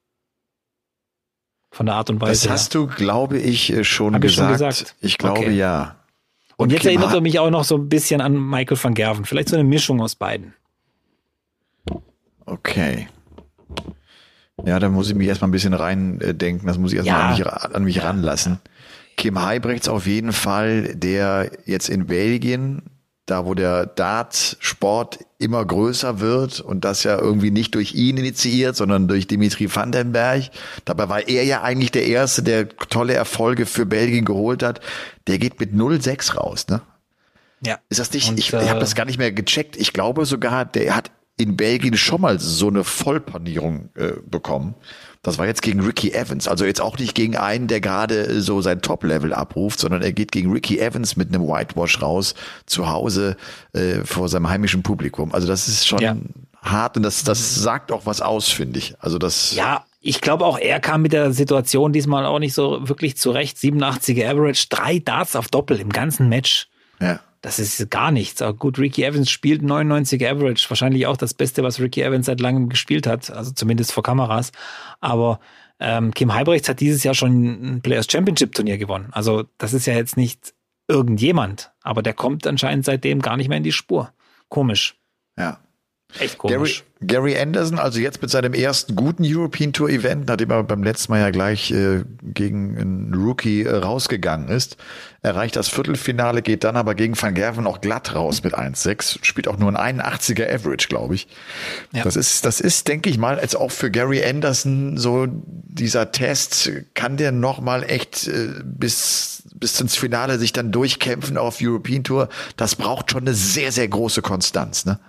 [1.71, 2.49] Von der Art und Weise.
[2.49, 4.25] Das hast du, glaube ich, äh, schon, gesagt.
[4.25, 4.95] Ich, schon gesagt.
[5.01, 5.53] Ich glaube okay.
[5.53, 5.97] ja.
[6.57, 8.95] Und, und jetzt Kim erinnert er mich auch noch so ein bisschen an Michael van
[8.95, 9.25] Gerven.
[9.27, 10.55] Vielleicht so eine Mischung aus beiden.
[12.47, 13.09] Okay.
[14.65, 16.67] Ja, da muss ich mich erstmal ein bisschen reindenken.
[16.67, 17.27] Das muss ich erstmal ja.
[17.27, 17.47] an mich,
[17.77, 18.59] an mich ranlassen.
[19.17, 22.83] Kim Heibrechts auf jeden Fall, der jetzt in Belgien,
[23.27, 28.77] da wo der Dart-Sport immer größer wird und das ja irgendwie nicht durch ihn initiiert,
[28.77, 30.51] sondern durch Dimitri Vandenberg.
[30.85, 34.81] Dabei war er ja eigentlich der Erste, der tolle Erfolge für Belgien geholt hat.
[35.27, 36.81] Der geht mit 0,6 raus, ne?
[37.65, 37.79] Ja.
[37.89, 39.77] Ist das nicht, und, ich, äh, ich habe das gar nicht mehr gecheckt.
[39.77, 44.75] Ich glaube sogar, der hat in Belgien schon mal so eine Vollpanierung äh, bekommen.
[45.23, 46.49] Das war jetzt gegen Ricky Evans.
[46.49, 50.13] Also jetzt auch nicht gegen einen, der gerade äh, so sein Top-Level abruft, sondern er
[50.13, 52.35] geht gegen Ricky Evans mit einem Whitewash raus
[52.67, 53.37] zu Hause
[53.73, 55.33] äh, vor seinem heimischen Publikum.
[55.33, 56.17] Also das ist schon ja.
[56.63, 58.95] hart und das, das sagt auch was aus, finde ich.
[59.01, 59.55] Also das.
[59.55, 63.59] Ja, ich glaube auch, er kam mit der Situation diesmal auch nicht so wirklich zurecht.
[63.59, 66.69] 87er Average, drei Darts auf Doppel im ganzen Match.
[67.01, 68.43] Ja das ist gar nichts.
[68.43, 70.69] Aber gut, Ricky Evans spielt 99 Average.
[70.69, 73.31] Wahrscheinlich auch das Beste, was Ricky Evans seit langem gespielt hat.
[73.31, 74.53] Also zumindest vor Kameras.
[75.01, 75.41] Aber
[75.81, 79.09] ähm, Kim Heibrechts hat dieses Jahr schon ein Players Championship Turnier gewonnen.
[79.13, 80.55] Also das ist ja jetzt nicht
[80.89, 81.71] irgendjemand.
[81.83, 84.13] Aber der kommt anscheinend seitdem gar nicht mehr in die Spur.
[84.49, 84.97] Komisch.
[85.39, 85.61] Ja.
[86.19, 86.85] Echt komisch.
[87.01, 90.83] Gary, Gary Anderson, also jetzt mit seinem ersten guten European Tour Event, nachdem er beim
[90.83, 94.79] letzten Mal ja gleich äh, gegen einen Rookie äh, rausgegangen ist,
[95.21, 99.49] erreicht das Viertelfinale, geht dann aber gegen Van Gerven auch glatt raus mit 1,6, spielt
[99.49, 101.29] auch nur ein 81er Average, glaube ich.
[101.93, 102.05] Ja.
[102.05, 106.73] Das ist, das ist, denke ich mal, als auch für Gary Anderson so dieser Test,
[106.95, 112.05] kann der noch mal echt äh, bis bis ins Finale sich dann durchkämpfen auf European
[112.05, 112.29] Tour.
[112.57, 115.01] Das braucht schon eine sehr, sehr große Konstanz, ne?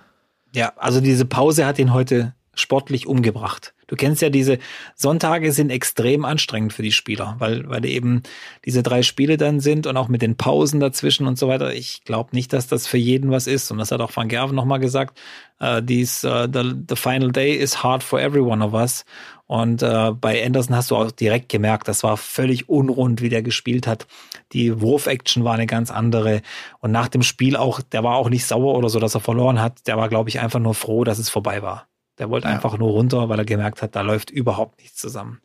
[0.54, 3.74] Ja, also diese Pause hat ihn heute sportlich umgebracht.
[3.90, 4.60] Du kennst ja diese
[4.94, 8.22] Sonntage sind extrem anstrengend für die Spieler, weil, weil eben
[8.64, 11.74] diese drei Spiele dann sind und auch mit den Pausen dazwischen und so weiter.
[11.74, 13.68] Ich glaube nicht, dass das für jeden was ist.
[13.72, 15.18] Und das hat auch Van Gerven nochmal gesagt.
[15.60, 19.04] Uh, dies, uh, the, the final day is hard for every one of us.
[19.48, 23.42] Und äh, bei Anderson hast du auch direkt gemerkt, das war völlig unrund, wie der
[23.42, 24.06] gespielt hat.
[24.52, 26.42] Die Wurf-Action war eine ganz andere.
[26.78, 29.60] Und nach dem Spiel auch, der war auch nicht sauer oder so, dass er verloren
[29.60, 29.88] hat.
[29.88, 31.89] Der war, glaube ich, einfach nur froh, dass es vorbei war.
[32.20, 32.54] Der wollte ja.
[32.54, 35.40] einfach nur runter, weil er gemerkt hat, da läuft überhaupt nichts zusammen.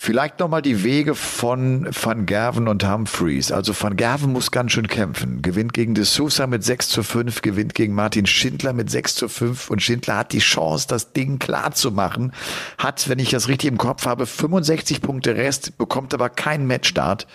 [0.00, 3.50] Vielleicht nochmal die Wege von Van Gerven und Humphreys.
[3.50, 5.42] Also Van Gerven muss ganz schön kämpfen.
[5.42, 9.28] Gewinnt gegen De Sousa mit 6 zu 5, gewinnt gegen Martin Schindler mit 6 zu
[9.28, 12.32] 5 und Schindler hat die Chance, das Ding klar zu machen.
[12.78, 17.26] Hat, wenn ich das richtig im Kopf habe, 65 Punkte Rest, bekommt aber keinen Matchstart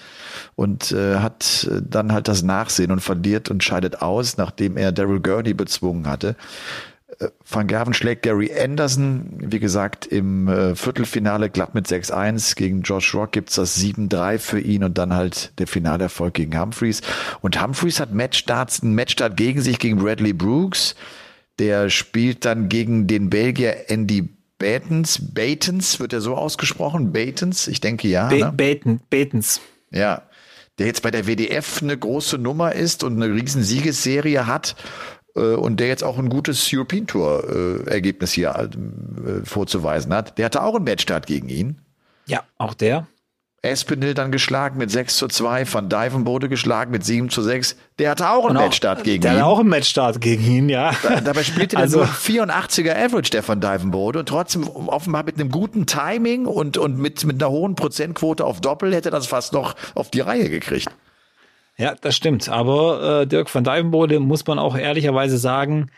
[0.56, 4.94] und äh, hat äh, dann halt das Nachsehen und verliert und scheidet aus, nachdem er
[4.94, 6.38] Daryl Gurney bezwungen hatte.
[7.48, 12.56] Van Gerven schlägt Gary Anderson, wie gesagt, im äh, Viertelfinale glatt mit 6-1.
[12.56, 17.02] Gegen Josh Rock gibt's das 7-3 für ihn und dann halt der Finalerfolg gegen Humphreys.
[17.42, 20.96] Und Humphreys hat Matchstarts, einen Matchstart gegen sich gegen Bradley Brooks.
[21.60, 25.20] Der spielt dann gegen den Belgier Andy Batens.
[25.34, 27.12] Batens, wird er so ausgesprochen?
[27.12, 27.68] Batens?
[27.68, 28.30] Ich denke ja.
[28.30, 28.52] Be ne?
[28.52, 29.62] Baten, Batens.
[29.92, 30.24] Ja.
[30.80, 34.76] Der jetzt bei der WDF eine große Nummer ist und eine riesen Siegesserie hat
[35.40, 40.38] und der jetzt auch ein gutes European Tour äh, Ergebnis hier äh, vorzuweisen hat.
[40.38, 41.80] Der hatte auch einen Matchstart gegen ihn.
[42.26, 43.08] Ja, auch der.
[43.64, 47.78] Espinel dann geschlagen mit 6 zu 2, Van Dijvenbode geschlagen mit 7 zu 6.
[47.98, 49.36] Der hatte auch einen auch, Matchstart gegen der ihn.
[49.36, 50.92] Der hatte auch einen Matchstart gegen ihn, ja.
[51.02, 54.20] Da, dabei spielte also, der nur 84er Average, der Van Dijvenbode.
[54.20, 58.60] Und trotzdem offenbar mit einem guten Timing und, und mit, mit einer hohen Prozentquote auf
[58.60, 60.90] Doppel hätte das fast noch auf die Reihe gekriegt.
[61.78, 62.50] Ja, das stimmt.
[62.50, 65.90] Aber äh, Dirk van Dijvenbode muss man auch ehrlicherweise sagen,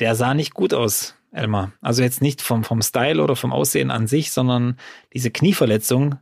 [0.00, 1.72] der sah nicht gut aus, Elmar.
[1.80, 4.78] Also jetzt nicht vom, vom Style oder vom Aussehen an sich, sondern
[5.12, 6.16] diese Knieverletzung.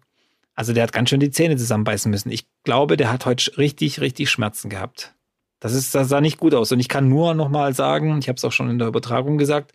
[0.54, 2.30] Also der hat ganz schön die Zähne zusammenbeißen müssen.
[2.30, 5.14] Ich glaube, der hat heute richtig, richtig Schmerzen gehabt.
[5.60, 6.72] Das ist, das sah nicht gut aus.
[6.72, 9.38] Und ich kann nur noch mal sagen, ich habe es auch schon in der Übertragung
[9.38, 9.72] gesagt,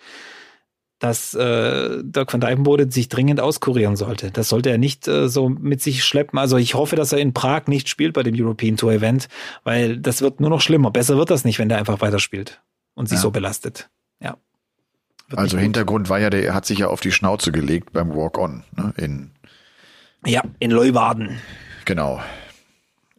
[0.99, 4.31] dass äh, Dirk van Dijvenbode sich dringend auskurieren sollte.
[4.31, 6.37] Das sollte er nicht äh, so mit sich schleppen.
[6.37, 9.29] Also ich hoffe, dass er in Prag nicht spielt bei dem European Tour Event,
[9.63, 10.91] weil das wird nur noch schlimmer.
[10.91, 12.61] Besser wird das nicht, wenn der einfach weiterspielt
[12.95, 13.21] und sich ja.
[13.21, 13.89] so belastet.
[14.21, 14.37] Ja.
[15.29, 18.63] Wird also Hintergrund war ja, der hat sich ja auf die Schnauze gelegt beim Walk-On
[18.75, 19.31] ne, in
[20.25, 21.39] ja in Leuwarden.
[21.85, 22.21] Genau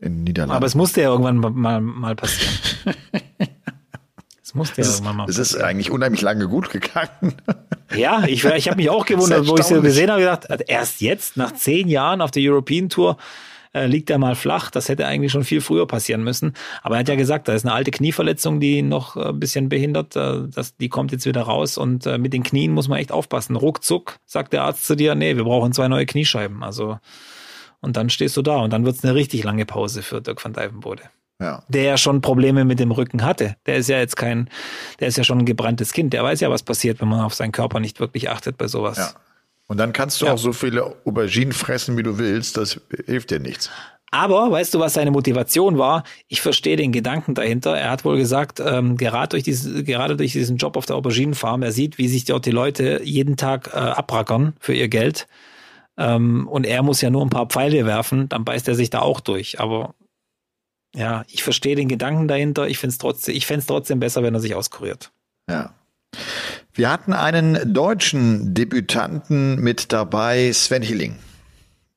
[0.01, 0.57] in Niederlanden.
[0.57, 2.55] Aber es musste ja irgendwann mal, mal passieren.
[4.51, 5.31] Das musste ja es irgendwann mal.
[5.31, 7.37] Es ist eigentlich unheimlich lange gut gegangen.
[7.93, 11.01] Ja, ich, ich habe mich auch gewundert, wo ich es gesehen habe, gedacht, also erst
[11.01, 13.17] jetzt, nach zehn Jahren auf der European Tour,
[13.73, 14.71] äh, liegt er mal flach.
[14.71, 16.55] Das hätte eigentlich schon viel früher passieren müssen.
[16.83, 19.69] Aber er hat ja gesagt, da ist eine alte Knieverletzung, die noch äh, ein bisschen
[19.69, 20.15] behindert.
[20.15, 21.79] Äh, das, die kommt jetzt wieder raus.
[21.79, 23.57] Und äh, mit den Knien muss man echt aufpassen.
[23.57, 26.63] Ruckzuck sagt der Arzt zu dir, nee, wir brauchen zwei neue Kniescheiben.
[26.63, 27.01] Also,
[27.81, 30.45] und dann stehst du da und dann wird es eine richtig lange Pause für Dirk
[30.45, 31.62] van Dijvenbode ja.
[31.68, 33.57] der ja schon Probleme mit dem Rücken hatte.
[33.66, 34.49] Der ist ja jetzt kein,
[35.01, 36.12] der ist ja schon ein gebranntes Kind.
[36.12, 38.99] Der weiß ja, was passiert, wenn man auf seinen Körper nicht wirklich achtet bei sowas.
[38.99, 39.11] Ja.
[39.66, 40.32] Und dann kannst du ja.
[40.32, 42.57] auch so viele Auberginen fressen, wie du willst.
[42.57, 43.70] Das hilft dir nichts.
[44.11, 46.03] Aber weißt du, was seine Motivation war?
[46.26, 47.78] Ich verstehe den Gedanken dahinter.
[47.78, 51.62] Er hat wohl gesagt, ähm, gerade, durch diese, gerade durch diesen Job auf der Auberginenfarm,
[51.62, 55.28] er sieht, wie sich dort die Leute jeden Tag äh, abrackern für ihr Geld.
[55.97, 59.01] Ähm, und er muss ja nur ein paar Pfeile werfen, dann beißt er sich da
[59.01, 59.61] auch durch.
[59.61, 59.95] Aber
[60.95, 62.68] ja, ich verstehe den Gedanken dahinter.
[62.68, 65.11] Ich finde es trotzdem, ich fände es trotzdem besser, wenn er sich auskuriert.
[65.49, 65.74] Ja.
[66.72, 71.16] Wir hatten einen deutschen Debütanten mit dabei, Sven Hilling,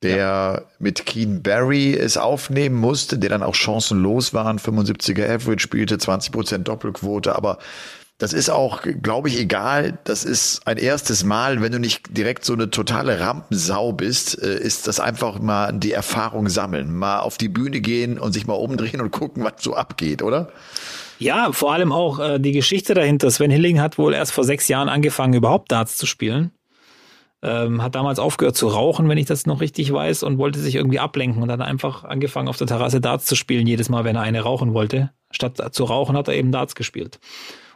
[0.02, 0.62] der ja.
[0.80, 6.60] mit Keen Barry es aufnehmen musste, der dann auch chancenlos war, 75er Average spielte, 20%
[6.60, 7.60] Doppelquote, aber
[8.24, 10.00] das ist auch, glaube ich, egal.
[10.06, 14.60] Das ist ein erstes Mal, wenn du nicht direkt so eine totale Rampensau bist, äh,
[14.60, 18.54] ist das einfach mal die Erfahrung sammeln, mal auf die Bühne gehen und sich mal
[18.54, 20.54] umdrehen und gucken, was so abgeht, oder?
[21.20, 23.30] Ja, vor allem auch äh, die Geschichte dahinter.
[23.30, 26.52] Sven Hilling hat wohl erst vor sechs Jahren angefangen, überhaupt Darts zu spielen.
[27.42, 30.76] Ähm, hat damals aufgehört zu rauchen, wenn ich das noch richtig weiß, und wollte sich
[30.76, 34.16] irgendwie ablenken und hat einfach angefangen, auf der Terrasse Darts zu spielen, jedes Mal, wenn
[34.16, 35.12] er eine rauchen wollte.
[35.30, 37.20] Statt zu rauchen, hat er eben Darts gespielt.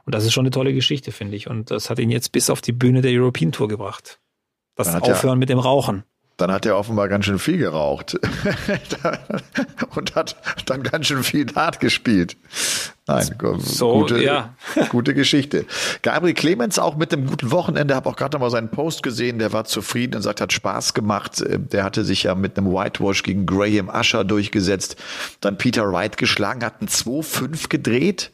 [0.08, 1.49] Und das ist schon eine tolle Geschichte, finde ich.
[1.49, 4.22] Und das hat ihn jetzt bis auf die Bühne der European Tour gebracht.
[4.76, 6.05] Das Aufhören ja, mit dem Rauchen.
[6.38, 8.18] Dann hat er offenbar ganz schön viel geraucht.
[9.95, 12.38] und hat dann ganz schön viel Dart gespielt.
[13.05, 14.55] Nein, so, gute, ja.
[14.91, 15.66] gute Geschichte.
[16.03, 19.39] Gabriel Clemens auch mit einem guten Wochenende, habe auch gerade noch mal seinen Post gesehen,
[19.39, 21.43] der war zufrieden und sagt, hat Spaß gemacht.
[21.45, 24.95] Der hatte sich ja mit einem Whitewash gegen Graham Usher durchgesetzt,
[25.41, 28.32] dann Peter Wright geschlagen, hat einen 2-5 gedreht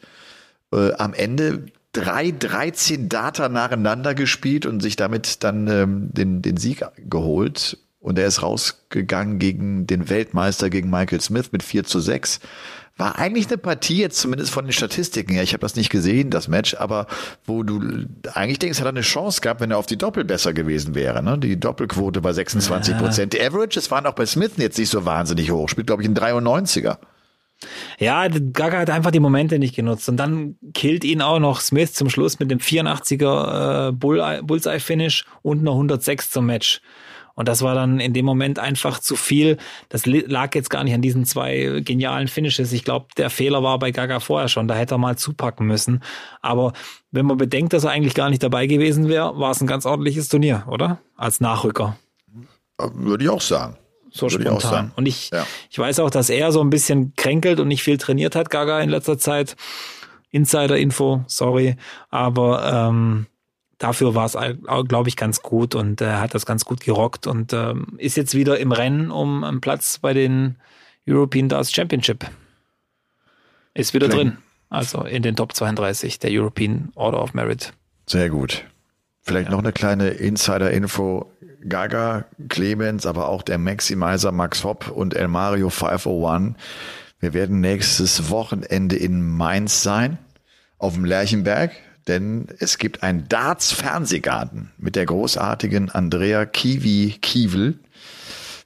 [0.74, 6.56] äh, am Ende drei 13 Data nacheinander gespielt und sich damit dann ähm, den, den
[6.56, 7.78] Sieg geholt.
[8.00, 12.40] Und er ist rausgegangen gegen den Weltmeister, gegen Michael Smith mit 4 zu 6.
[12.96, 16.30] War eigentlich eine Partie, jetzt zumindest von den Statistiken her, ich habe das nicht gesehen,
[16.30, 17.08] das Match, aber
[17.44, 20.52] wo du eigentlich denkst, hat er eine Chance gehabt, wenn er auf die Doppel besser
[20.52, 21.22] gewesen wäre.
[21.22, 21.38] Ne?
[21.38, 23.34] Die Doppelquote bei 26 Prozent.
[23.34, 23.40] Ja.
[23.40, 25.68] Die Averages waren auch bei Smith jetzt nicht so wahnsinnig hoch.
[25.68, 26.98] Spielt, glaube ich, ein 93er.
[27.98, 30.08] Ja, Gaga hat einfach die Momente nicht genutzt.
[30.08, 35.60] Und dann killt ihn auch noch Smith zum Schluss mit dem 84er äh, Bullseye-Finish und
[35.60, 36.80] einer 106 zum Match.
[37.34, 39.58] Und das war dann in dem Moment einfach zu viel.
[39.88, 42.72] Das lag jetzt gar nicht an diesen zwei genialen Finishes.
[42.72, 44.68] Ich glaube, der Fehler war bei Gaga vorher schon.
[44.68, 46.00] Da hätte er mal zupacken müssen.
[46.42, 46.72] Aber
[47.10, 49.84] wenn man bedenkt, dass er eigentlich gar nicht dabei gewesen wäre, war es ein ganz
[49.84, 51.00] ordentliches Turnier, oder?
[51.16, 51.96] Als Nachrücker.
[52.78, 53.76] Würde ich auch sagen.
[54.16, 54.90] So Würde spontan.
[54.92, 55.44] Ich und ich, ja.
[55.70, 58.80] ich weiß auch, dass er so ein bisschen kränkelt und nicht viel trainiert hat, Gaga,
[58.80, 59.56] in letzter Zeit.
[60.30, 61.76] Insider-Info, sorry.
[62.10, 63.26] Aber ähm,
[63.78, 64.36] dafür war es,
[64.88, 68.16] glaube ich, ganz gut und er äh, hat das ganz gut gerockt und ähm, ist
[68.16, 70.56] jetzt wieder im Rennen um einen Platz bei den
[71.08, 72.24] European Darts Championship.
[73.74, 74.28] Ist wieder Kling.
[74.30, 74.38] drin.
[74.68, 77.72] Also in den Top 32 der European Order of Merit.
[78.06, 78.64] Sehr gut.
[79.22, 79.52] Vielleicht ja.
[79.52, 81.30] noch eine kleine Insider-Info.
[81.68, 86.56] Gaga, Clemens, aber auch der Maximizer Max Hopp und El Mario 501.
[87.20, 90.18] Wir werden nächstes Wochenende in Mainz sein,
[90.78, 91.72] auf dem Lerchenberg
[92.06, 97.78] denn es gibt einen Darts-Fernsehgarten mit der großartigen Andrea Kiwi Kiewel.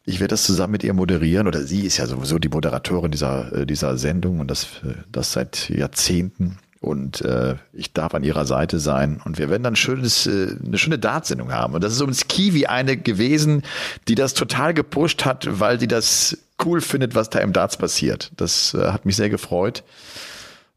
[0.05, 3.53] Ich werde das zusammen mit ihr moderieren oder sie ist ja sowieso die Moderatorin dieser,
[3.53, 6.59] äh, dieser Sendung und das, äh, das seit Jahrzehnten.
[6.81, 9.21] Und äh, ich darf an ihrer Seite sein.
[9.25, 11.75] Und wir werden dann schönes, äh, eine schöne Dartsendung haben.
[11.75, 13.63] Und das ist übrigens Kiwi eine gewesen,
[14.07, 18.31] die das total gepusht hat, weil sie das cool findet, was da im Darts passiert.
[18.37, 19.83] Das äh, hat mich sehr gefreut.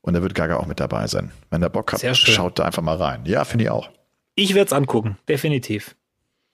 [0.02, 1.32] Und da wird Gaga auch mit dabei sein.
[1.52, 3.22] Wenn der Bock hat, schaut da einfach mal rein.
[3.26, 3.90] Ja, finde ich auch.
[4.34, 5.96] Ich werde es angucken, definitiv.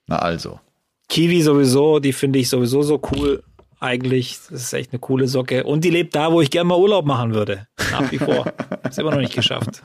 [0.06, 0.60] Na also.
[1.08, 3.42] Kiwi sowieso, die finde ich sowieso so cool.
[3.80, 5.64] Eigentlich, das ist echt eine coole Socke.
[5.64, 7.68] Und die lebt da, wo ich gerne mal Urlaub machen würde.
[7.92, 8.52] Nach wie vor.
[8.88, 9.82] ist immer noch nicht geschafft.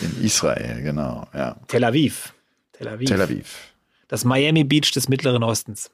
[0.00, 1.56] In Israel, genau, ja.
[1.66, 2.32] Tel Aviv.
[2.72, 3.08] Tel Aviv.
[3.08, 3.72] Tel Aviv.
[4.08, 5.90] Das Miami Beach des Mittleren Ostens.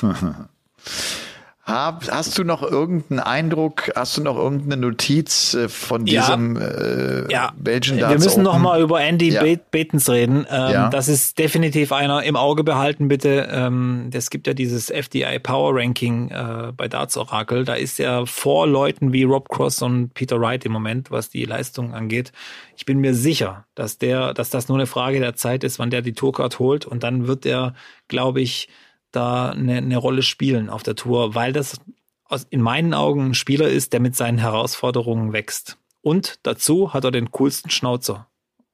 [1.66, 7.32] Hast du noch irgendeinen Eindruck, hast du noch irgendeine Notiz äh, von diesem ja, äh,
[7.32, 7.52] ja.
[7.56, 8.52] Belgian Darts Wir müssen Open?
[8.52, 9.42] noch mal über Andy ja.
[9.70, 10.46] Batens reden.
[10.50, 10.88] Ähm, ja.
[10.90, 13.48] Das ist definitiv einer im Auge behalten, bitte.
[13.50, 17.64] Ähm, es gibt ja dieses FDI Power Ranking äh, bei Darts Oracle.
[17.64, 21.46] Da ist er vor Leuten wie Rob Cross und Peter Wright im Moment, was die
[21.46, 22.32] Leistung angeht.
[22.76, 25.88] Ich bin mir sicher, dass der, dass das nur eine Frage der Zeit ist, wann
[25.88, 27.72] der die Tourcard holt und dann wird er,
[28.08, 28.68] glaube ich,
[29.14, 31.80] da eine, eine Rolle spielen auf der Tour, weil das
[32.24, 35.78] aus, in meinen Augen ein Spieler ist, der mit seinen Herausforderungen wächst.
[36.00, 38.28] Und dazu hat er den coolsten Schnauzer.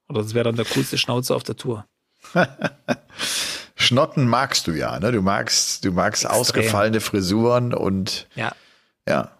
[0.08, 1.86] Oder das wäre dann der coolste Schnauzer auf der Tour.
[3.76, 5.12] Schnotten magst du ja, ne?
[5.12, 6.40] Du magst, du magst Extrem.
[6.40, 8.52] ausgefallene Frisuren und ja.
[9.08, 9.30] ja.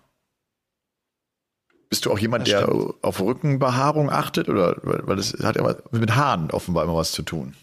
[1.89, 2.69] Bist du auch jemand, der
[3.03, 4.49] auf Rückenbehaarung achtet?
[4.49, 7.55] Oder weil das hat ja mit Haaren offenbar immer was zu tun.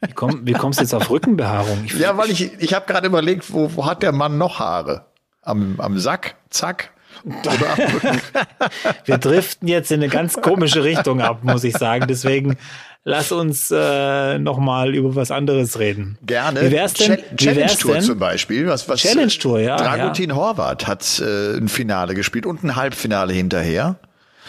[0.00, 1.84] Wie, komm, wie kommst du jetzt auf Rückenbehaarung?
[1.84, 5.06] Ich ja, weil ich, ich habe gerade überlegt, wo, wo hat der Mann noch Haare?
[5.42, 6.90] Am, am Sack, zack.
[9.04, 12.06] Wir driften jetzt in eine ganz komische Richtung ab, muss ich sagen.
[12.06, 12.56] Deswegen
[13.02, 16.18] lass uns äh, noch mal über was anderes reden.
[16.22, 16.62] Gerne.
[16.62, 17.16] Wie wär's denn?
[17.16, 18.02] Ch Challenge Tour denn?
[18.02, 18.68] zum Beispiel.
[18.68, 19.76] Was, was Challenge Tour, ja.
[19.76, 20.36] Dragutin ja.
[20.36, 23.96] Horvath hat äh, ein Finale gespielt und ein Halbfinale hinterher.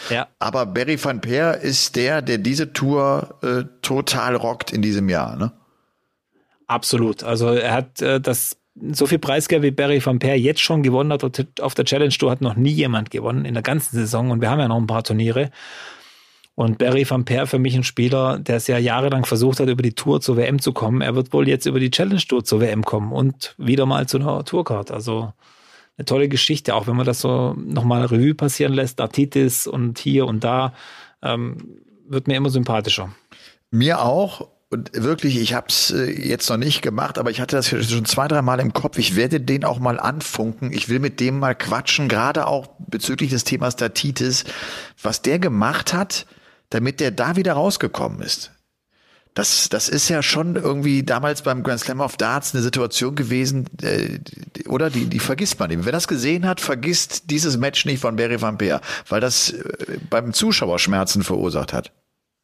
[0.08, 0.28] Ja.
[0.38, 5.36] Aber Barry van Peer ist der, der diese Tour äh, total rockt in diesem Jahr,
[5.36, 5.52] ne?
[6.66, 7.24] Absolut.
[7.24, 8.56] Also er hat äh, das
[8.92, 11.24] so viel Preisgeld wie Barry van Peer jetzt schon gewonnen hat
[11.60, 14.50] auf der Challenge Tour hat noch nie jemand gewonnen in der ganzen Saison und wir
[14.50, 15.50] haben ja noch ein paar Turniere.
[16.54, 19.82] Und Barry van Peer für mich ein Spieler, der es ja jahrelang versucht hat, über
[19.82, 21.00] die Tour zur WM zu kommen.
[21.00, 24.18] Er wird wohl jetzt über die Challenge Tour zur WM kommen und wieder mal zu
[24.18, 24.90] einer Tourcard.
[24.90, 25.32] Also
[26.00, 30.26] eine tolle Geschichte, auch wenn man das so nochmal Revue passieren lässt, Artitis und hier
[30.26, 30.72] und da,
[31.22, 31.76] ähm,
[32.08, 33.14] wird mir immer sympathischer.
[33.70, 34.48] Mir auch.
[34.70, 38.04] Und wirklich, ich habe es äh, jetzt noch nicht gemacht, aber ich hatte das schon
[38.04, 38.98] zwei, drei Mal im Kopf.
[38.98, 40.72] Ich werde den auch mal anfunken.
[40.72, 44.44] Ich will mit dem mal quatschen, gerade auch bezüglich des Themas Datitis,
[45.02, 46.24] was der gemacht hat,
[46.70, 48.52] damit der da wieder rausgekommen ist.
[49.34, 53.66] Das, das ist ja schon irgendwie damals beim Grand Slam of Darts eine Situation gewesen,
[53.80, 54.18] äh,
[54.68, 54.90] oder?
[54.90, 55.84] Die, die vergisst man eben.
[55.84, 59.98] Wer das gesehen hat, vergisst dieses Match nicht von Barry Van Peer, weil das äh,
[60.10, 61.92] beim Zuschauer Schmerzen verursacht hat.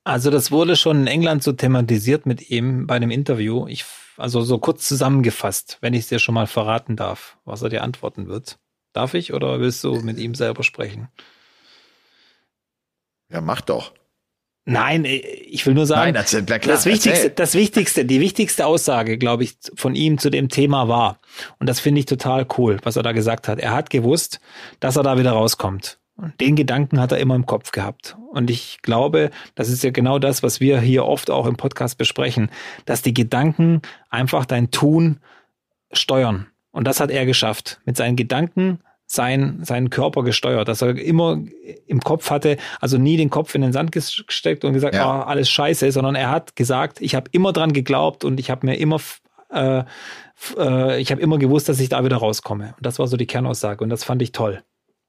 [0.04, 3.66] Also das wurde schon in England so thematisiert mit ihm bei einem Interview.
[3.66, 3.84] Ich,
[4.16, 7.82] also so kurz zusammengefasst, wenn ich es dir schon mal verraten darf, was er dir
[7.82, 8.60] antworten wird.
[8.92, 11.08] Darf ich oder willst du mit ihm selber sprechen?
[13.28, 13.92] Ja, mach doch.
[14.66, 18.66] Nein, äh, ich will nur sagen, Nein, das, klar, das Wichtigste, das Wichtigste, die wichtigste
[18.66, 21.20] Aussage, glaube ich, von ihm zu dem Thema war,
[21.58, 23.60] und das finde ich total cool, was er da gesagt hat.
[23.60, 24.40] Er hat gewusst,
[24.80, 25.98] dass er da wieder rauskommt.
[26.16, 28.16] Und den Gedanken hat er immer im Kopf gehabt.
[28.30, 31.98] Und ich glaube, das ist ja genau das, was wir hier oft auch im Podcast
[31.98, 32.50] besprechen,
[32.86, 35.20] dass die Gedanken einfach dein Tun
[35.92, 36.46] steuern.
[36.72, 37.80] Und das hat er geschafft.
[37.84, 41.40] Mit seinen Gedanken sein, seinen Körper gesteuert, dass er immer
[41.86, 45.20] im Kopf hatte, also nie den Kopf in den Sand gesteckt und gesagt, ja.
[45.20, 48.66] oh, alles scheiße, sondern er hat gesagt, ich habe immer dran geglaubt und ich habe
[48.66, 49.00] mir immer
[49.50, 49.84] äh,
[50.58, 52.74] äh, ich habe immer gewusst, dass ich da wieder rauskomme.
[52.76, 54.62] Und das war so die Kernaussage und das fand ich toll.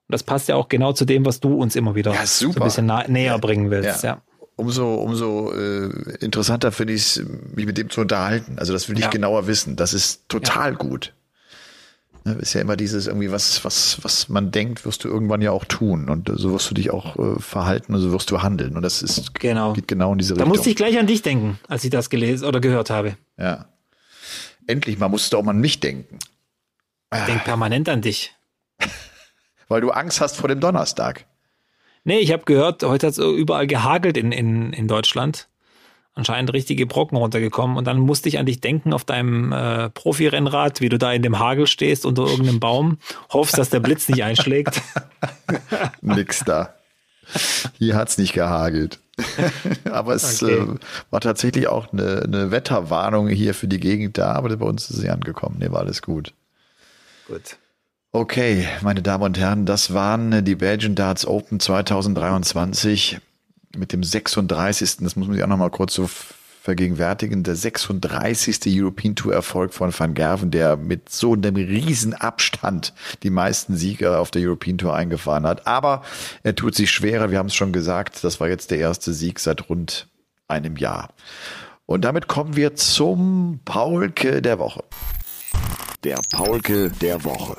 [0.07, 2.47] Und das passt ja auch genau zu dem, was du uns immer wieder ja, so
[2.47, 4.03] ein bisschen näher bringen willst.
[4.03, 4.09] Ja.
[4.09, 4.21] ja.
[4.55, 5.89] Umso, umso äh,
[6.19, 8.57] interessanter finde ich es, mich mit dem zu unterhalten.
[8.57, 9.75] Also das will ich genauer wissen.
[9.75, 11.13] Das ist total gut.
[12.27, 15.51] Ne, ist ja immer dieses irgendwie, was, was, was man denkt, wirst du irgendwann ja
[15.51, 16.09] auch tun.
[16.09, 18.75] Und so wirst du dich auch äh, verhalten und so wirst du handeln.
[18.75, 19.71] Und das ist, genau.
[19.71, 20.49] geht genau in diese Richtung.
[20.49, 23.15] Da musste ich gleich an dich denken, als ich das gelesen oder gehört habe.
[23.37, 23.69] Ja.
[24.67, 26.19] Endlich mal musst du auch mal an mich denken.
[27.15, 28.35] Ich denke permanent an dich.
[29.69, 31.25] Weil du Angst hast vor dem Donnerstag.
[32.03, 35.47] Nee, ich habe gehört, heute hat es überall gehagelt in, in, in Deutschland
[36.17, 37.77] anscheinend richtige Brocken runtergekommen.
[37.77, 41.21] Und dann musste ich an dich denken auf deinem äh, Profi-Rennrad, wie du da in
[41.21, 42.97] dem Hagel stehst unter irgendeinem Baum,
[43.31, 44.81] hoffst, dass der Blitz nicht einschlägt.
[46.01, 46.73] Nix da.
[47.77, 48.99] Hier hat's nicht gehagelt.
[49.91, 50.53] aber es okay.
[50.53, 50.67] äh,
[51.09, 54.97] war tatsächlich auch eine, eine, Wetterwarnung hier für die Gegend da, aber bei uns ist
[54.97, 55.57] sie angekommen.
[55.59, 56.33] Nee, war alles gut.
[57.27, 57.57] Gut.
[58.11, 63.19] Okay, meine Damen und Herren, das waren die Belgian Darts Open 2023
[63.77, 64.97] mit dem 36.
[64.97, 66.09] Das muss man sich auch nochmal kurz so
[66.67, 67.43] vergegenwärtigen.
[67.43, 68.59] Der 36.
[68.67, 74.19] European Tour Erfolg von Van Gerven, der mit so einem riesen Abstand die meisten Sieger
[74.19, 75.65] auf der European Tour eingefahren hat.
[75.65, 76.01] Aber
[76.43, 77.31] er tut sich schwerer.
[77.31, 78.21] Wir haben es schon gesagt.
[78.23, 80.09] Das war jetzt der erste Sieg seit rund
[80.49, 81.13] einem Jahr.
[81.85, 84.83] Und damit kommen wir zum Paulke der Woche.
[86.03, 87.55] Der Paulke der Woche.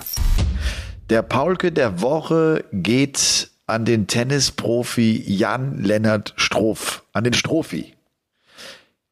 [1.09, 7.95] Der Paulke der Woche geht an den Tennisprofi Jan Lennart Stroff, an den Strophi.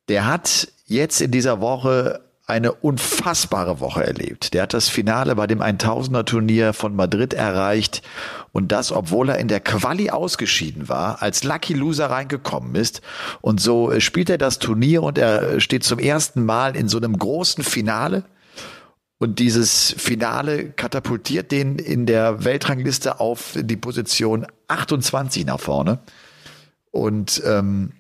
[0.09, 4.55] Der hat jetzt in dieser Woche eine unfassbare Woche erlebt.
[4.55, 8.03] Der hat das Finale bei dem 1000er Turnier von Madrid erreicht
[8.53, 13.03] und das, obwohl er in der Quali ausgeschieden war, als Lucky Loser reingekommen ist.
[13.41, 17.19] Und so spielt er das Turnier und er steht zum ersten Mal in so einem
[17.19, 18.23] großen Finale
[19.19, 26.01] und dieses Finale katapultiert den in der Weltrangliste auf die Position 28 nach vorne.
[26.91, 27.93] Und ähm,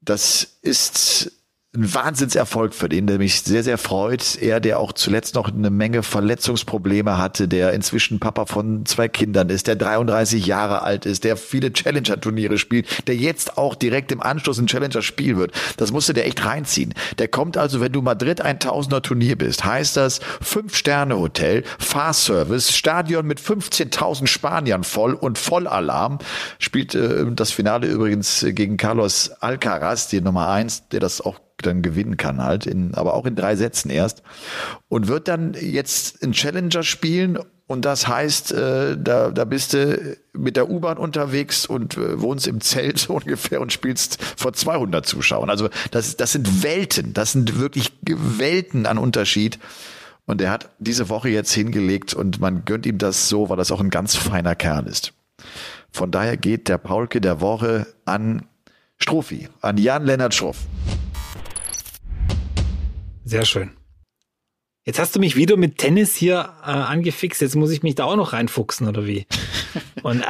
[0.00, 1.32] das ist
[1.76, 4.38] ein Wahnsinnserfolg für den, der mich sehr, sehr freut.
[4.40, 9.50] Er, der auch zuletzt noch eine Menge Verletzungsprobleme hatte, der inzwischen Papa von zwei Kindern
[9.50, 14.22] ist, der 33 Jahre alt ist, der viele Challenger-Turniere spielt, der jetzt auch direkt im
[14.22, 15.52] Anschluss ein Challenger-Spiel wird.
[15.76, 16.94] Das musste der echt reinziehen.
[17.18, 23.40] Der kommt also, wenn du Madrid 1000er Turnier bist, heißt das Fünf-Sterne-Hotel, Fahrservice, Stadion mit
[23.40, 26.18] 15.000 Spaniern voll und Vollalarm.
[26.58, 31.82] Spielt äh, das Finale übrigens gegen Carlos Alcaraz, die Nummer eins, der das auch dann
[31.82, 34.22] gewinnen kann halt, in, aber auch in drei Sätzen erst.
[34.88, 37.38] Und wird dann jetzt einen Challenger spielen
[37.68, 42.46] und das heißt, äh, da, da bist du mit der U-Bahn unterwegs und äh, wohnst
[42.46, 45.50] im Zelt so ungefähr und spielst vor 200 Zuschauern.
[45.50, 49.58] Also das, das sind Welten, das sind wirklich Welten an Unterschied.
[50.24, 53.70] Und er hat diese Woche jetzt hingelegt und man gönnt ihm das so, weil das
[53.70, 55.12] auch ein ganz feiner Kerl ist.
[55.90, 58.46] Von daher geht der Paulke der Woche an
[58.96, 60.58] Strophi, an Jan-Lennart Schroff.
[63.28, 63.72] Sehr schön.
[64.86, 67.42] Jetzt hast du mich wieder mit Tennis hier äh, angefixt.
[67.42, 69.26] Jetzt muss ich mich da auch noch reinfuchsen, oder wie?
[70.02, 70.26] Und äh,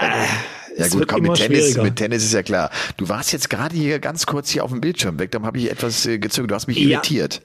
[0.76, 2.70] ja gut, komm, mit Tennis, mit Tennis ist ja klar.
[2.96, 5.70] Du warst jetzt gerade hier ganz kurz hier auf dem Bildschirm weg, dann habe ich
[5.70, 6.50] etwas äh, gezögert.
[6.50, 6.88] Du hast mich ja.
[6.88, 7.40] irritiert.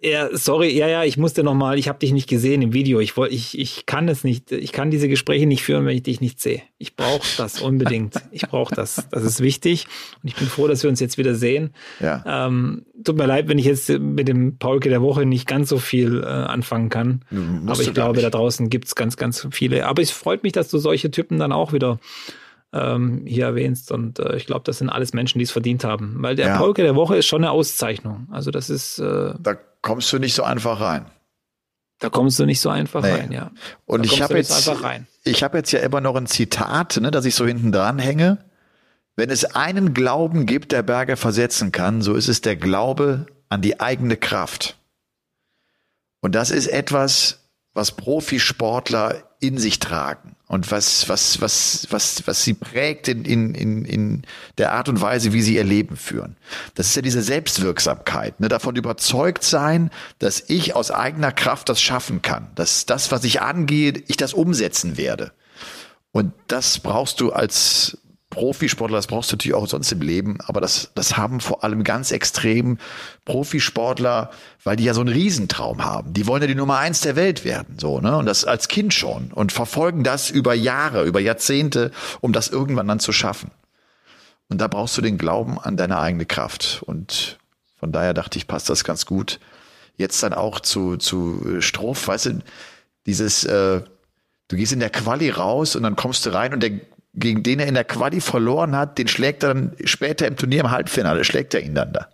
[0.00, 3.00] Ja, sorry, ja, ja, ich musste noch mal, ich habe dich nicht gesehen im Video.
[3.00, 6.04] Ich wollte, ich, ich kann es nicht, ich kann diese Gespräche nicht führen, wenn ich
[6.04, 6.62] dich nicht sehe.
[6.78, 8.14] Ich brauche das unbedingt.
[8.30, 9.08] Ich brauche das.
[9.10, 9.86] Das ist wichtig.
[10.22, 11.70] Und ich bin froh, dass wir uns jetzt wieder sehen.
[11.98, 12.22] Ja.
[12.46, 15.78] Ähm, tut mir leid, wenn ich jetzt mit dem Paulke der Woche nicht ganz so
[15.78, 17.24] viel äh, anfangen kann.
[17.66, 19.86] Aber ich glaube, da draußen gibt's ganz, ganz viele.
[19.86, 21.98] Aber es freut mich, dass du solche Typen dann auch wieder
[22.72, 23.90] ähm, hier erwähnst.
[23.90, 26.16] Und äh, ich glaube, das sind alles Menschen, die es verdient haben.
[26.18, 26.56] Weil der ja.
[26.58, 28.28] Paulke der Woche ist schon eine Auszeichnung.
[28.30, 29.00] Also das ist.
[29.00, 31.06] Äh, da kommst du nicht so einfach rein.
[31.98, 33.10] Da kommst du nicht so einfach nee.
[33.10, 33.50] rein, ja.
[33.84, 34.70] Und da ich habe jetzt,
[35.24, 38.38] ich habe jetzt ja immer noch ein Zitat, ne, dass ich so hinten dran hänge.
[39.16, 43.62] Wenn es einen Glauben gibt, der Berge versetzen kann, so ist es der Glaube an
[43.62, 44.78] die eigene Kraft.
[46.20, 47.40] Und das ist etwas,
[47.74, 50.36] was Profisportler in sich tragen.
[50.48, 54.22] Und was, was, was, was, was sie prägt in, in, in, in
[54.56, 56.36] der Art und Weise, wie sie ihr Leben führen.
[56.74, 58.48] Das ist ja diese Selbstwirksamkeit, ne?
[58.48, 63.42] davon überzeugt sein, dass ich aus eigener Kraft das schaffen kann, dass das, was ich
[63.42, 65.32] angehe, ich das umsetzen werde.
[66.12, 67.98] Und das brauchst du als
[68.38, 71.82] Profisportler, das brauchst du natürlich auch sonst im Leben, aber das, das haben vor allem
[71.82, 72.78] ganz extrem
[73.24, 74.30] Profisportler,
[74.62, 76.12] weil die ja so einen Riesentraum haben.
[76.12, 78.16] Die wollen ja die Nummer eins der Welt werden, so, ne?
[78.16, 82.86] Und das als Kind schon und verfolgen das über Jahre, über Jahrzehnte, um das irgendwann
[82.86, 83.50] dann zu schaffen.
[84.48, 86.84] Und da brauchst du den Glauben an deine eigene Kraft.
[86.86, 87.38] Und
[87.74, 89.40] von daher dachte ich, passt das ganz gut.
[89.96, 92.38] Jetzt dann auch zu, zu Stroff, weißt du,
[93.04, 93.82] dieses, äh,
[94.46, 96.78] du gehst in der Quali raus und dann kommst du rein und der
[97.18, 100.60] gegen den er in der Quali verloren hat, den schlägt er dann später im Turnier
[100.60, 102.08] im Halbfinale, schlägt er ihn dann da.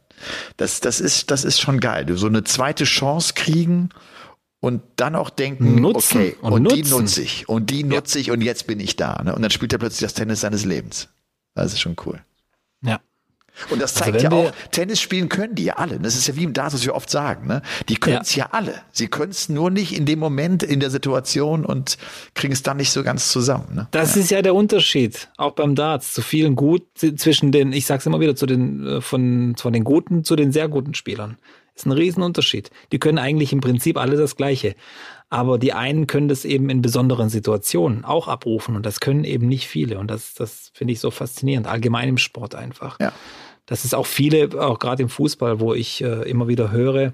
[0.57, 2.07] Das, das ist, das ist schon geil.
[2.07, 3.91] Du so eine zweite Chance kriegen
[4.61, 8.23] und dann auch denken, nutzen okay, und, und die nutze ich und die nutze ja.
[8.23, 9.23] ich und jetzt bin ich da.
[9.23, 9.35] Ne?
[9.35, 11.09] Und dann spielt er plötzlich das Tennis seines Lebens.
[11.55, 12.21] Das ist schon cool.
[12.83, 13.01] Ja.
[13.71, 15.99] Und das also zeigt also ja auch, Tennis spielen können die ja alle.
[15.99, 17.47] Das ist ja wie im Dart, was wir oft sagen.
[17.47, 17.63] Ne?
[17.89, 18.45] Die können es ja.
[18.45, 18.51] ja.
[18.53, 18.75] alle.
[18.93, 21.97] Sie können es nur nicht in dem Moment, in der Situation und
[22.35, 23.75] kriegen es dann nicht so ganz zusammen.
[23.75, 23.89] Ne?
[23.93, 24.23] Das ja.
[24.23, 28.21] ist ja der Unterschied, auch beim Darts, zu vielen gut zwischen den, ich sag's immer
[28.21, 31.39] wieder, zu den äh, von, von den guten zu den sehr guten Spielern.
[31.77, 32.71] Ist ein Riesenunterschied.
[32.93, 34.77] Die können eigentlich im Prinzip alle das Gleiche.
[35.29, 39.49] Aber die einen können das eben in besonderen Situationen auch abrufen und das können eben
[39.49, 39.99] nicht viele.
[39.99, 42.99] Und das, das finde ich so faszinierend, allgemein im Sport einfach.
[43.01, 43.13] Ja
[43.67, 47.13] dass es auch viele, auch gerade im Fußball, wo ich äh, immer wieder höre,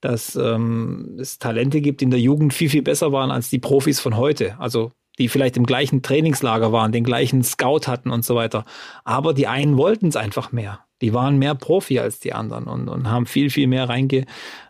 [0.00, 3.58] dass ähm, es Talente gibt, die in der Jugend viel, viel besser waren als die
[3.58, 4.58] Profis von heute.
[4.58, 8.64] Also die vielleicht im gleichen Trainingslager waren, den gleichen Scout hatten und so weiter.
[9.04, 10.80] Aber die einen wollten es einfach mehr.
[11.02, 14.24] Die waren mehr Profi als die anderen und, und haben viel, viel mehr reinge,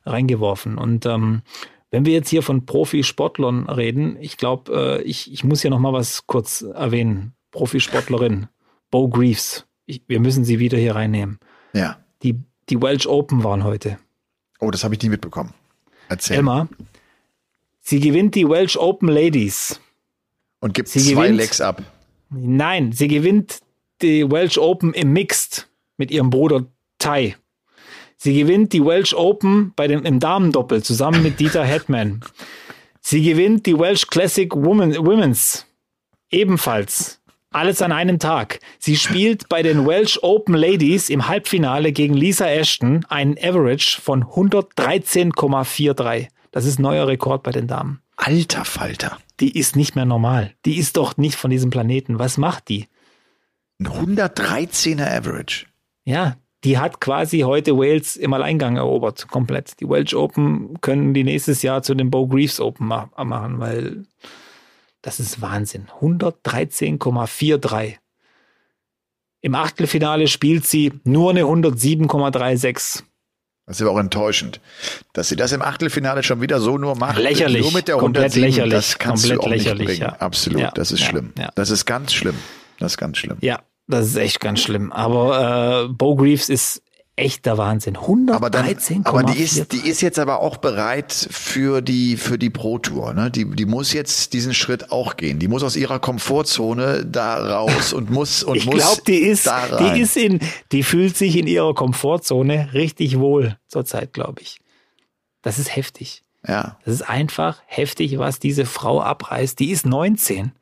[0.05, 0.77] reingeworfen.
[0.77, 1.43] Und ähm,
[1.91, 5.79] wenn wir jetzt hier von Profisportlern reden, ich glaube, äh, ich, ich muss hier noch
[5.79, 7.35] mal was kurz erwähnen.
[7.53, 8.47] Profisportlerin,
[8.91, 11.39] Bo Greaves ich, wir müssen sie wieder hier reinnehmen.
[11.73, 11.99] Ja.
[12.23, 12.37] Die,
[12.69, 13.99] die Welsh Open waren heute.
[14.61, 15.53] Oh, das habe ich nie mitbekommen.
[16.09, 16.39] Erzähl.
[16.39, 16.69] Emma,
[17.81, 19.81] sie gewinnt die Welsh Open Ladies.
[20.61, 21.83] Und gibt sie zwei gewinnt, Legs ab.
[22.31, 23.61] Nein, sie gewinnt
[24.03, 26.67] die Welsh Open im Mixed mit ihrem Bruder
[26.99, 27.37] Ty.
[28.17, 32.21] Sie gewinnt die Welsh Open bei dem, im Damendoppel zusammen mit Dieter Hetman.
[33.01, 35.67] Sie gewinnt die Welsh Classic Women, Women's
[36.31, 37.20] ebenfalls
[37.51, 38.61] alles an einem Tag.
[38.79, 44.25] Sie spielt bei den Welsh Open Ladies im Halbfinale gegen Lisa Ashton einen Average von
[44.25, 46.29] 113,43.
[46.53, 48.01] Das ist neuer Rekord bei den Damen.
[48.17, 49.19] Alter Falter.
[49.41, 50.55] Die ist nicht mehr normal.
[50.65, 52.19] Die ist doch nicht von diesem Planeten.
[52.19, 52.87] Was macht die?
[53.81, 55.67] Ein 113er Average.
[56.05, 59.81] Ja, die hat quasi heute Wales im Alleingang erobert, komplett.
[59.81, 64.05] Die Welsh Open können die nächstes Jahr zu den Bo Greaves Open machen, weil
[65.03, 65.89] das ist Wahnsinn.
[66.01, 67.97] 113,43.
[69.43, 73.03] Im Achtelfinale spielt sie nur eine 107,36.
[73.67, 74.61] Das ist aber auch enttäuschend,
[75.13, 77.19] dass sie das im Achtelfinale schon wieder so nur macht.
[77.19, 77.63] Lächerlich.
[77.63, 78.75] Nur mit der komplett 107, lächerlich.
[78.75, 80.13] Das kannst komplett du auch lächerlich, nicht bringen.
[80.13, 80.19] Ja.
[80.19, 80.61] Absolut.
[80.61, 81.33] Ja, das ist ja, schlimm.
[81.55, 82.35] Das ist ganz schlimm.
[82.79, 83.37] Das ist ganz schlimm.
[83.41, 84.91] Ja, das ist echt ganz schlimm.
[84.93, 86.83] Aber äh, Bo Greaves ist
[87.21, 87.97] echter Wahnsinn.
[87.97, 92.51] 113, aber, aber die ist, die ist jetzt aber auch bereit für die, für die
[92.51, 93.31] Pro Tour, ne?
[93.31, 95.39] Die, die muss jetzt diesen Schritt auch gehen.
[95.39, 98.77] Die muss aus ihrer Komfortzone da raus und muss, und ich muss.
[98.77, 100.41] Ich glaube, die ist, die ist in,
[100.73, 104.59] die fühlt sich in ihrer Komfortzone richtig wohl zurzeit, glaube ich.
[105.43, 106.25] Das ist heftig.
[106.47, 106.79] Ja.
[106.85, 109.59] Das ist einfach heftig, was diese Frau abreißt.
[109.59, 110.53] Die ist 19.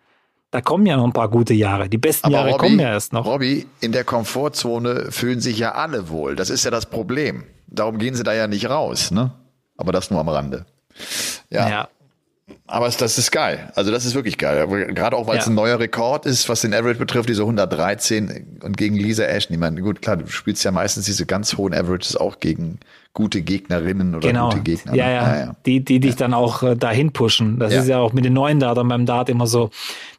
[0.50, 1.88] Da kommen ja noch ein paar gute Jahre.
[1.88, 3.26] Die besten Aber Jahre Robby, kommen ja erst noch.
[3.26, 6.36] Robby, in der Komfortzone fühlen sich ja alle wohl.
[6.36, 7.44] Das ist ja das Problem.
[7.66, 9.32] Darum gehen sie da ja nicht raus, ne?
[9.76, 10.64] Aber das nur am Rande.
[11.50, 11.68] Ja.
[11.68, 11.88] ja.
[12.66, 13.72] Aber das ist geil.
[13.74, 14.66] Also das ist wirklich geil.
[14.94, 15.40] Gerade auch, weil ja.
[15.40, 19.54] es ein neuer Rekord ist, was den Average betrifft, diese 113 und gegen Lisa Ashton.
[19.54, 22.78] Ich meine, gut, klar, du spielst ja meistens diese ganz hohen Averages auch gegen
[23.14, 24.50] gute Gegnerinnen oder genau.
[24.50, 24.94] gute Gegner.
[24.94, 25.56] Ja, ja, ja, ja.
[25.66, 26.16] Die, die dich ja.
[26.18, 27.58] dann auch äh, dahin pushen.
[27.58, 29.70] Das ist ja auch mit den neuen Datern beim Dart immer so.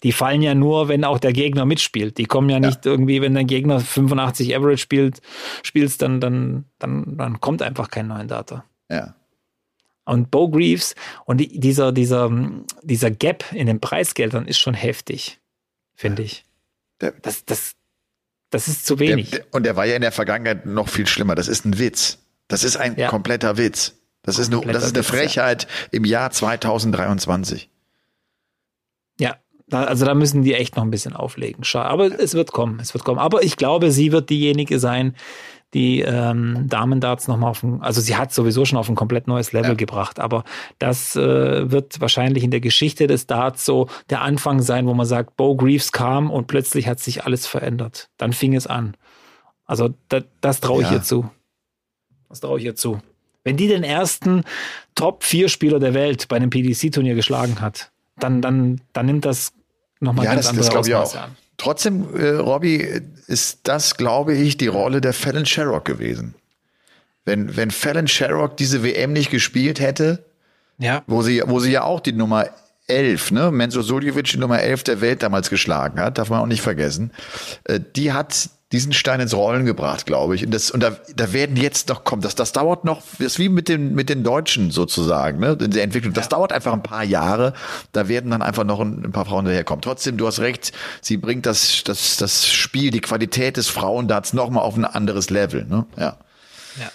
[0.04, 2.18] Die fallen ja nur, wenn auch der Gegner mitspielt.
[2.18, 5.22] Die kommen ja nicht irgendwie, wenn dein Gegner 85 Average spielt,
[5.62, 8.66] spielst, dann, dann, dann, dann kommt einfach kein neuen Data.
[8.90, 9.14] Ja.
[10.10, 10.96] Und Bo Greaves
[11.26, 12.32] und die, dieser, dieser,
[12.82, 15.40] dieser Gap in den Preisgeldern ist schon heftig,
[15.94, 16.46] finde ich.
[16.98, 17.76] Das, das,
[18.50, 19.30] das ist zu wenig.
[19.30, 21.36] Der, der, und der war ja in der Vergangenheit noch viel schlimmer.
[21.36, 22.18] Das ist ein Witz.
[22.48, 23.08] Das ist ein ja.
[23.08, 23.94] kompletter Witz.
[24.24, 27.70] Das ist, eine, das ist eine Frechheit im Jahr 2023.
[29.20, 29.38] Ja,
[29.72, 31.64] also da müssen die echt noch ein bisschen auflegen.
[31.74, 33.20] Aber es wird kommen, es wird kommen.
[33.20, 35.16] Aber ich glaube, sie wird diejenige sein,
[35.74, 39.52] die ähm, Damen-Darts nochmal auf ein, also sie hat sowieso schon auf ein komplett neues
[39.52, 39.76] Level ja.
[39.76, 40.44] gebracht, aber
[40.80, 45.06] das äh, wird wahrscheinlich in der Geschichte des Darts so der Anfang sein, wo man
[45.06, 48.10] sagt, Bo Greaves kam und plötzlich hat sich alles verändert.
[48.18, 48.96] Dann fing es an.
[49.66, 50.96] Also da, das traue ich ja.
[50.96, 51.30] ihr zu.
[52.30, 53.00] Das traue ich ihr zu.
[53.44, 54.44] Wenn die den ersten
[54.96, 59.54] Top-4-Spieler der Welt bei einem PDC-Turnier geschlagen hat, dann, dann, dann nimmt das
[60.00, 61.38] nochmal ja, ganz das, andere das Ausmaße an.
[61.60, 66.34] Trotzdem, äh, Robbie, ist das, glaube ich, die Rolle der Fallon Sherrock gewesen.
[67.26, 70.26] Wenn, wenn Fallon Sherrock diese WM nicht gespielt hätte,
[70.80, 71.04] ja.
[71.06, 72.48] wo, sie, wo sie ja auch die Nummer
[72.88, 76.48] 11, ne, Menzo Suljovic die Nummer 11 der Welt damals geschlagen hat, darf man auch
[76.48, 77.12] nicht vergessen,
[77.66, 80.46] äh, die hat diesen Stein ins Rollen gebracht, glaube ich.
[80.46, 82.22] Und, das, und da, da werden jetzt noch kommen.
[82.22, 85.58] Das, das dauert noch, das ist wie mit den, mit den Deutschen sozusagen, ne?
[85.60, 86.14] In der Entwicklung.
[86.14, 86.30] Das ja.
[86.30, 87.54] dauert einfach ein paar Jahre.
[87.94, 89.82] Da werden dann einfach noch ein, ein paar Frauen daherkommen.
[89.82, 94.64] Trotzdem, du hast recht, sie bringt das, das, das Spiel, die Qualität des Frauendarts nochmal
[94.64, 95.88] auf ein anderes Level, ne?
[95.98, 96.20] Ja.
[96.80, 96.92] Ja.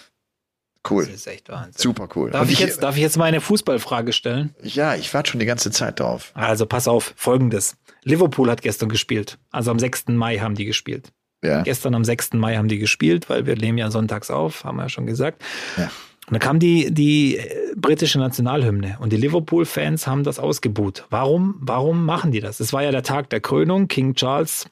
[0.89, 1.07] Cool.
[1.07, 1.73] Das ist echt Wahnsinn.
[1.77, 2.31] Super cool.
[2.31, 4.55] Darf ich, jetzt, darf ich jetzt mal eine Fußballfrage stellen?
[4.63, 6.31] Ja, ich warte schon die ganze Zeit drauf.
[6.35, 7.77] Also pass auf, folgendes.
[8.05, 9.39] Liverpool hat gestern gespielt.
[9.51, 10.09] Also am 6.
[10.09, 11.11] Mai haben die gespielt.
[11.45, 11.63] Ja.
[11.63, 12.33] Gestern am 6.
[12.35, 15.43] Mai haben die gespielt, weil wir nehmen ja sonntags auf, haben wir ja schon gesagt.
[15.77, 15.91] Ja.
[16.27, 17.39] Und dann kam die, die
[17.77, 21.05] britische Nationalhymne und die Liverpool-Fans haben das ausgebuht.
[21.11, 22.61] Warum, warum machen die das?
[22.61, 23.89] Es war ja der Tag der Krönung.
[23.89, 24.67] King Charles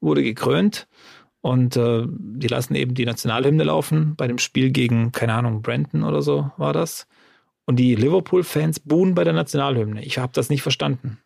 [0.00, 0.86] wurde gekrönt
[1.40, 6.04] und äh, die lassen eben die Nationalhymne laufen bei dem Spiel gegen, keine Ahnung, Brandon
[6.04, 7.08] oder so war das.
[7.64, 10.04] Und die Liverpool-Fans buhen bei der Nationalhymne.
[10.04, 11.18] Ich habe das nicht verstanden.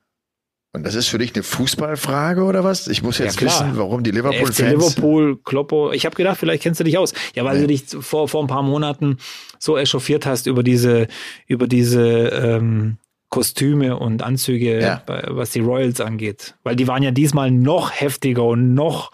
[0.72, 2.86] Und das ist für dich eine Fußballfrage oder was?
[2.86, 4.58] Ich muss jetzt ja, wissen, warum die Liverpool-Fans.
[4.58, 5.92] Liverpool, Kloppo.
[5.92, 7.14] Ich habe gedacht, vielleicht kennst du dich aus.
[7.34, 7.60] Ja, weil nee.
[7.62, 9.16] du dich vor, vor ein paar Monaten
[9.58, 11.08] so echauffiert hast über diese,
[11.46, 12.98] über diese ähm,
[13.28, 15.02] Kostüme und Anzüge, ja.
[15.28, 16.54] was die Royals angeht.
[16.62, 19.12] Weil die waren ja diesmal noch heftiger und noch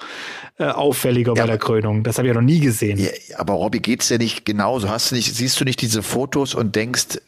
[0.58, 2.02] äh, auffälliger ja, bei der Krönung.
[2.04, 2.98] Das habe ich ja noch nie gesehen.
[2.98, 4.90] Ja, aber Robby, geht's dir nicht genauso?
[4.90, 7.20] Hast du nicht, siehst du nicht diese Fotos und denkst,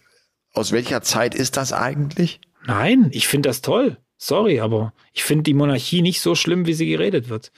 [0.52, 2.40] aus welcher Zeit ist das eigentlich?
[2.66, 3.96] Nein, ich finde das toll.
[4.16, 7.52] Sorry, aber ich finde die Monarchie nicht so schlimm, wie sie geredet wird.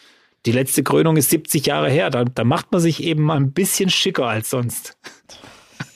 [0.47, 2.09] Die letzte Krönung ist 70 Jahre her.
[2.09, 4.97] Da, da macht man sich eben mal ein bisschen schicker als sonst.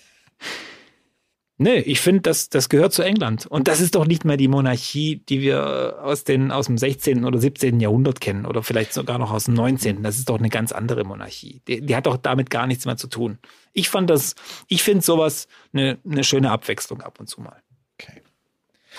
[1.56, 3.46] nee, ich finde, das, das gehört zu England.
[3.46, 7.24] Und das ist doch nicht mehr die Monarchie, die wir aus, den, aus dem 16.
[7.24, 7.78] oder 17.
[7.78, 8.44] Jahrhundert kennen.
[8.44, 10.02] Oder vielleicht sogar noch aus dem 19.
[10.02, 11.62] Das ist doch eine ganz andere Monarchie.
[11.68, 13.38] Die, die hat doch damit gar nichts mehr zu tun.
[13.72, 14.34] Ich fand das,
[14.66, 17.59] ich finde sowas eine, eine schöne Abwechslung ab und zu mal.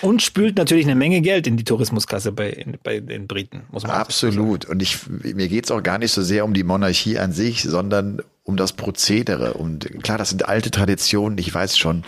[0.02, 3.92] Und spült natürlich eine Menge Geld in die Tourismuskasse bei, bei den Briten, muss man
[3.92, 4.64] Absolut.
[4.64, 8.20] Und ich, mir geht's auch gar nicht so sehr um die Monarchie an sich, sondern
[8.42, 9.54] um das Prozedere.
[9.54, 12.04] Und klar, das sind alte Traditionen, ich weiß schon.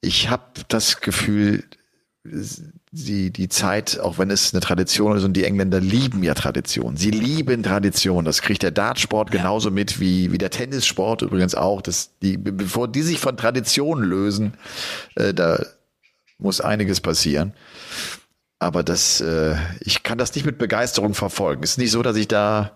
[0.00, 1.64] Ich habe das Gefühl,
[2.90, 6.96] die, die Zeit, auch wenn es eine Tradition ist und die Engländer lieben ja Tradition.
[6.96, 8.24] Sie lieben Tradition.
[8.24, 9.40] Das kriegt der Dartsport ja.
[9.40, 11.82] genauso mit wie, wie der Tennissport übrigens auch.
[11.82, 14.54] dass die, bevor die sich von Traditionen lösen,
[15.16, 15.64] äh, da,
[16.38, 17.54] muss einiges passieren.
[18.58, 21.62] Aber das, äh, ich kann das nicht mit Begeisterung verfolgen.
[21.62, 22.72] Es ist nicht so, dass ich da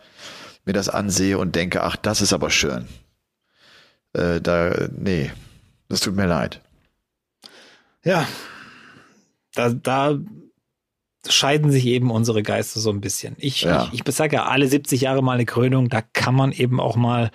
[0.64, 2.86] mir das ansehe und denke, ach, das ist aber schön.
[4.12, 5.32] Äh, da, nee,
[5.88, 6.60] das tut mir leid.
[8.04, 8.26] Ja,
[9.54, 10.18] da, da
[11.26, 13.34] scheiden sich eben unsere Geister so ein bisschen.
[13.38, 13.88] Ich, ja.
[13.92, 16.96] ich, ich sage ja, alle 70 Jahre mal eine Krönung, da kann man eben auch
[16.96, 17.30] mal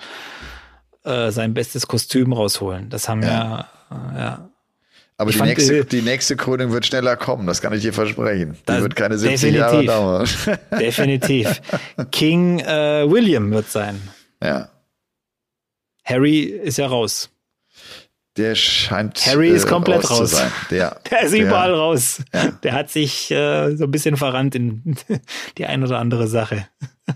[1.04, 2.90] äh, sein bestes Kostüm rausholen.
[2.90, 4.50] Das haben ja, ja, ja
[5.18, 8.58] aber die nächste, die nächste Krönung wird schneller kommen, das kann ich dir versprechen.
[8.68, 10.28] Die wird keine 70 Jahre dauern.
[10.80, 11.62] Definitiv.
[12.12, 14.02] King äh, William wird sein.
[14.42, 14.70] Ja.
[16.04, 17.30] Harry ist ja raus.
[18.36, 19.26] Der scheint.
[19.28, 20.34] Harry ist äh, komplett raus.
[20.34, 20.42] raus.
[20.72, 22.22] Der, der ist der, überall raus.
[22.34, 22.52] Ja.
[22.64, 24.96] Der hat sich äh, so ein bisschen verrannt in
[25.58, 26.68] die ein oder andere Sache.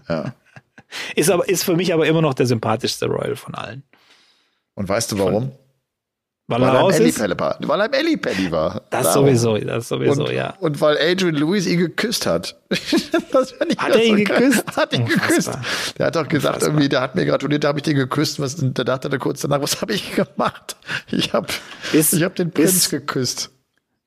[0.07, 0.35] Ja.
[1.15, 3.83] Ist aber ist für mich aber immer noch der sympathischste Royal von allen.
[4.75, 5.49] Und weißt du warum?
[5.49, 5.51] Von,
[6.49, 7.19] weil, weil er raus ist?
[7.19, 8.81] War, weil er im Ellipelli war.
[8.89, 9.25] Das Darum.
[9.25, 10.53] sowieso, das sowieso, und, ja.
[10.61, 12.55] Und weil Adrian Lewis ihn geküsst hat.
[12.71, 14.77] hat er ihn so geküsst?
[14.77, 15.51] Hat ihn geküsst.
[15.97, 16.69] Der hat doch gesagt, Unfassbar.
[16.69, 18.39] irgendwie, der hat mir gratuliert, da habe ich den geküsst.
[18.39, 20.77] Was, da dachte er kurz danach, was habe ich gemacht?
[21.11, 21.47] Ich habe
[21.91, 23.51] ich hab den Prinz bis, geküsst.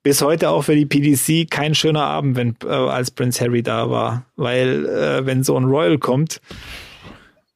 [0.03, 3.91] Bis heute auch für die PDC kein schöner Abend, wenn äh, als Prinz Harry da
[3.91, 4.25] war.
[4.37, 6.41] Weil äh, wenn so ein Royal kommt,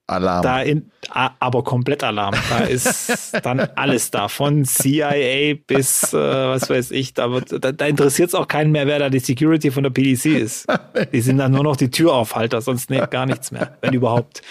[0.06, 0.42] Alarm.
[0.42, 2.34] Da in, aber komplett Alarm.
[2.50, 7.14] Da ist dann alles da, von CIA bis äh, was weiß ich.
[7.14, 9.90] Da, wird, da, da interessiert es auch keinen mehr, wer da die Security von der
[9.90, 10.66] PDC ist.
[11.12, 14.42] Die sind dann nur noch die Türaufhalter, sonst nee, gar nichts mehr, wenn überhaupt.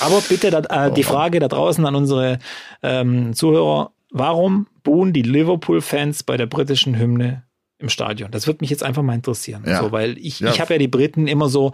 [0.00, 2.40] Aber bitte da, äh, die Frage da draußen an unsere
[2.82, 7.44] ähm, Zuhörer: Warum buhen die Liverpool-Fans bei der britischen Hymne
[7.78, 8.32] im Stadion?
[8.32, 9.62] Das würde mich jetzt einfach mal interessieren.
[9.66, 9.82] Ja.
[9.82, 10.50] So, weil ich, ja.
[10.50, 11.72] ich habe ja die Briten immer so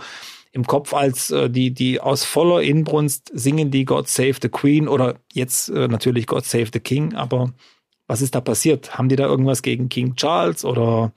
[0.57, 4.89] im Kopf als äh, die, die aus voller Inbrunst singen die God Save the Queen
[4.89, 7.53] oder jetzt äh, natürlich God Save the King, aber
[8.07, 8.97] was ist da passiert?
[8.97, 11.13] Haben die da irgendwas gegen King Charles oder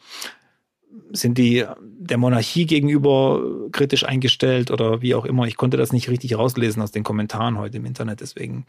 [1.11, 5.45] sind die der Monarchie gegenüber kritisch eingestellt oder wie auch immer?
[5.45, 8.65] Ich konnte das nicht richtig rauslesen aus den Kommentaren heute im Internet, deswegen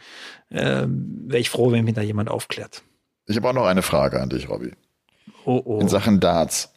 [0.50, 2.84] äh, wäre ich froh, wenn mich da jemand aufklärt.
[3.26, 4.70] Ich habe auch noch eine Frage an dich, Robby.
[5.44, 5.80] Oh, oh.
[5.80, 6.72] In Sachen Darts.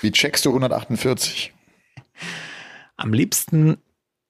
[0.00, 1.52] Wie checkst du 148?
[2.98, 3.78] Am liebsten,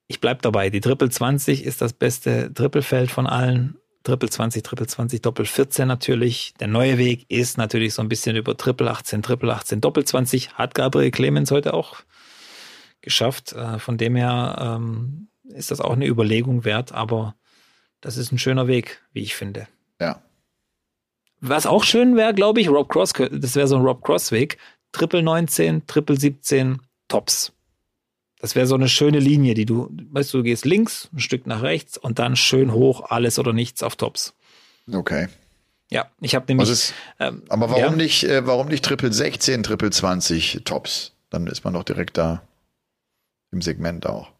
[0.07, 3.79] ich bleib dabei, die Triple 20 ist das beste Trippelfeld von allen.
[4.05, 6.55] Triple 20, Triple 20, Doppel 14 natürlich.
[6.61, 10.53] Der neue Weg ist natürlich so ein bisschen über Triple 18, Triple 18, Doppel 20.
[10.53, 11.97] Hat Gabriel Clemens heute auch
[13.01, 13.53] geschafft.
[13.55, 17.35] Äh, von dem her ähm, ist das auch eine Überlegung wert, aber
[18.03, 19.67] das ist ein schöner Weg, wie ich finde.
[20.01, 20.23] Ja.
[21.41, 24.59] Was auch schön wäre, glaube ich, Rob Cross, das wäre so ein Rob Cross Weg.
[24.93, 27.53] Triple 19, Triple 17, Tops.
[28.41, 31.47] Das wäre so eine schöne Linie, die du, weißt du, du gehst links, ein Stück
[31.47, 34.35] nach rechts und dann schön hoch, alles oder nichts auf Tops.
[34.93, 35.29] Okay.
[35.91, 36.69] Ja, ich habe nämlich.
[36.69, 37.91] Ist, ähm, aber warum ja.
[37.93, 41.13] nicht, äh, warum nicht Triple 16, Triple 20 Tops?
[41.31, 42.43] Dann ist man doch direkt da
[43.51, 44.31] im Segment auch.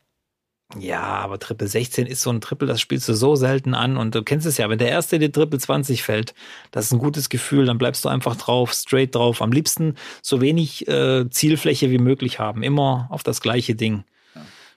[0.77, 4.15] Ja, aber Triple 16 ist so ein Triple, das spielst du so selten an und
[4.15, 6.35] du kennst es ja, wenn der erste dir Triple 20 fällt,
[6.73, 9.41] das ist ein gutes Gefühl, dann bleibst du einfach drauf, straight drauf.
[9.41, 14.05] Am liebsten so wenig äh, Zielfläche wie möglich haben, immer auf das gleiche Ding.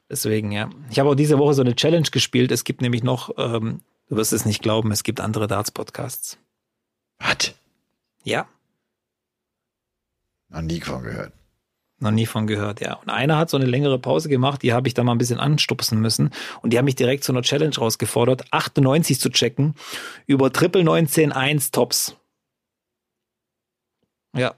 [0.09, 0.69] Deswegen, ja.
[0.89, 2.51] Ich habe auch diese Woche so eine Challenge gespielt.
[2.51, 6.37] Es gibt nämlich noch, ähm, du wirst es nicht glauben, es gibt andere Darts-Podcasts.
[7.19, 7.53] Was?
[8.23, 8.47] Ja.
[10.49, 11.31] Noch nie von gehört.
[12.01, 12.95] Noch nie von gehört, ja.
[12.95, 15.39] Und einer hat so eine längere Pause gemacht, die habe ich da mal ein bisschen
[15.39, 16.31] anstupsen müssen.
[16.63, 19.75] Und die haben mich direkt zu einer Challenge rausgefordert, 98 zu checken
[20.25, 22.17] über Triple 191 Tops.
[24.35, 24.55] Ja.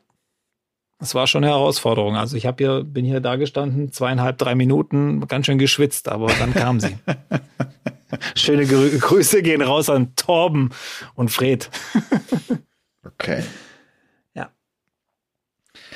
[1.00, 2.16] Das war schon eine Herausforderung.
[2.16, 6.28] Also ich habe hier, bin hier da gestanden, zweieinhalb, drei Minuten, ganz schön geschwitzt, aber
[6.28, 6.98] dann kam sie.
[8.36, 10.70] Schöne Grüße gehen raus an Torben
[11.16, 11.70] und Fred.
[13.04, 13.44] okay.
[14.34, 14.50] Ja.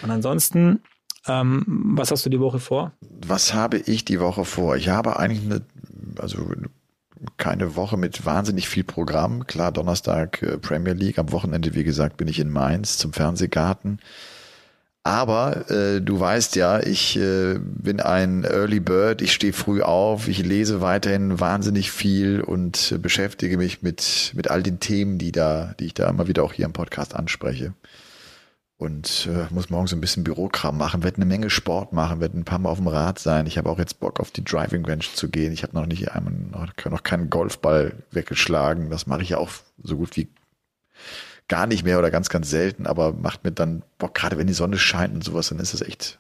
[0.02, 0.82] Und ansonsten
[1.28, 2.94] ähm, was hast du die Woche vor?
[3.26, 4.76] Was habe ich die Woche vor?
[4.76, 5.62] Ich habe eigentlich eine,
[6.20, 6.52] also
[7.38, 9.48] keine Woche mit wahnsinnig viel Programm.
[9.48, 11.20] Klar, Donnerstag äh, Premier League.
[11.20, 14.00] Am Wochenende, wie gesagt, bin ich in Mainz zum Fernsehgarten.
[15.04, 20.28] Aber äh, du weißt ja, ich äh, bin ein Early Bird, ich stehe früh auf,
[20.28, 25.32] ich lese weiterhin wahnsinnig viel und äh, beschäftige mich mit, mit all den Themen, die
[25.32, 27.74] da, die ich da immer wieder auch hier im Podcast anspreche
[28.78, 32.46] und äh, muss morgens ein bisschen Bürokram machen, werde eine Menge Sport machen, werde ein
[32.46, 33.48] paar Mal auf dem Rad sein.
[33.48, 35.52] Ich habe auch jetzt Bock auf die Driving Range zu gehen.
[35.52, 36.34] Ich habe noch nicht einmal
[36.90, 38.90] noch, keinen Golfball weggeschlagen.
[38.90, 39.50] Das mache ich auch
[39.82, 40.30] so gut wie
[41.48, 44.54] gar nicht mehr oder ganz, ganz selten, aber macht mir dann Bock, gerade wenn die
[44.54, 46.20] Sonne scheint und sowas, dann ist es echt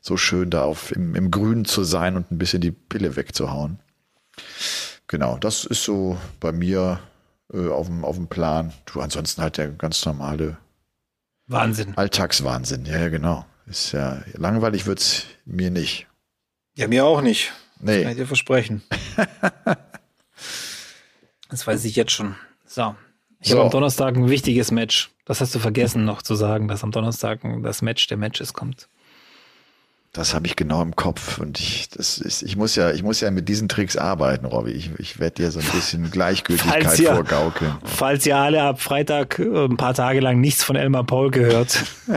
[0.00, 3.80] so schön, da auf im, im Grünen zu sein und ein bisschen die Pille wegzuhauen.
[5.08, 7.00] Genau, das ist so bei mir
[7.52, 8.72] äh, auf, dem, auf dem Plan.
[8.86, 10.58] Du, ansonsten halt der ganz normale
[11.46, 11.96] Wahnsinn.
[11.96, 13.44] Alltagswahnsinn, ja, genau.
[13.66, 16.06] Ist ja langweilig wird's mir nicht.
[16.74, 17.52] Ja, mir auch nicht.
[17.80, 17.96] Nee.
[17.96, 18.82] Das kann ich dir versprechen.
[21.50, 22.36] das weiß ich jetzt schon.
[22.64, 22.94] So.
[23.40, 23.56] Ich so.
[23.56, 25.10] habe am Donnerstag ein wichtiges Match.
[25.24, 28.88] Das hast du vergessen noch zu sagen, dass am Donnerstag das Match der Matches kommt.
[30.14, 33.22] Das habe ich genau im Kopf und ich, das ist, ich muss ja, ich muss
[33.22, 34.72] ja mit diesen Tricks arbeiten, Robby.
[34.72, 37.72] Ich, ich werde dir so ein bisschen Gleichgültigkeit falls ihr, vorgaukeln.
[37.84, 41.82] Falls ihr alle ab Freitag äh, ein paar Tage lang nichts von Elmar Paul gehört.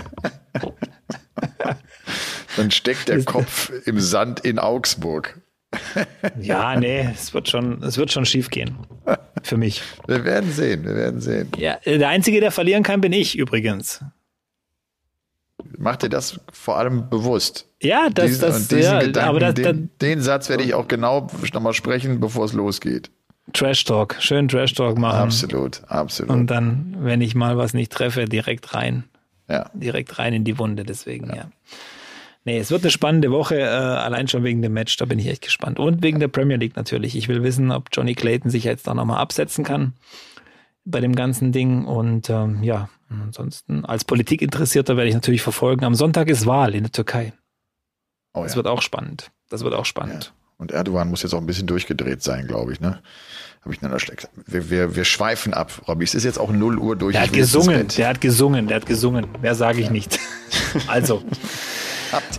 [2.57, 5.39] Dann steckt der Kopf im Sand in Augsburg.
[6.41, 8.77] ja, nee, es wird schon, es wird schon schief gehen.
[9.41, 9.81] Für mich.
[10.05, 11.49] Wir werden sehen, wir werden sehen.
[11.57, 14.01] Ja, der Einzige, der verlieren kann, bin ich übrigens.
[15.77, 17.67] Mach dir das vor allem bewusst.
[17.81, 21.27] Ja, das, diesen, das, ja, Gedanken, aber das, den, den Satz werde ich auch genau
[21.53, 23.11] nochmal sprechen, bevor es losgeht.
[23.53, 25.19] Trash Talk, schön Trash Talk machen.
[25.19, 26.31] Absolut, absolut.
[26.31, 29.03] Und dann, wenn ich mal was nicht treffe, direkt rein.
[29.47, 29.69] Ja.
[29.73, 31.35] Direkt rein in die Wunde, deswegen, ja.
[31.35, 31.49] ja.
[32.43, 35.27] Nee, es wird eine spannende Woche, äh, allein schon wegen dem Match, da bin ich
[35.27, 35.79] echt gespannt.
[35.79, 37.15] Und wegen der Premier League natürlich.
[37.15, 39.93] Ich will wissen, ob Johnny Clayton sich jetzt da nochmal absetzen kann
[40.85, 41.85] bei dem ganzen Ding.
[41.85, 45.83] Und ähm, ja, ansonsten als Politikinteressierter werde ich natürlich verfolgen.
[45.83, 47.33] Am Sonntag ist Wahl in der Türkei.
[48.33, 48.57] Oh, das ja.
[48.57, 49.31] wird auch spannend.
[49.49, 50.25] Das wird auch spannend.
[50.25, 50.45] Ja.
[50.57, 53.01] Und Erdogan muss jetzt auch ein bisschen durchgedreht sein, glaube ich, ne?
[53.61, 54.29] Habe ich nur schlecht.
[54.45, 56.03] Wir, wir, wir schweifen ab, Robby.
[56.03, 57.13] Es ist jetzt auch 0 Uhr durch.
[57.13, 59.27] Der hat gesungen, der hat gesungen, der hat gesungen.
[59.41, 59.91] Mehr sage ich ja.
[59.91, 60.19] nicht.
[60.87, 61.23] also.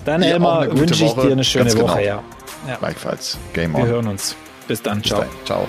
[0.04, 1.98] Dann, Elmar, wünsche ich dir eine schöne Woche, genau.
[1.98, 2.22] ja.
[2.68, 2.76] ja.
[2.76, 3.38] Gleichfalls.
[3.52, 3.82] Game on.
[3.82, 4.36] Wir hören uns.
[4.68, 5.00] Bis dann.
[5.00, 5.20] Bis Ciao.
[5.22, 5.30] Dann.
[5.44, 5.68] Ciao.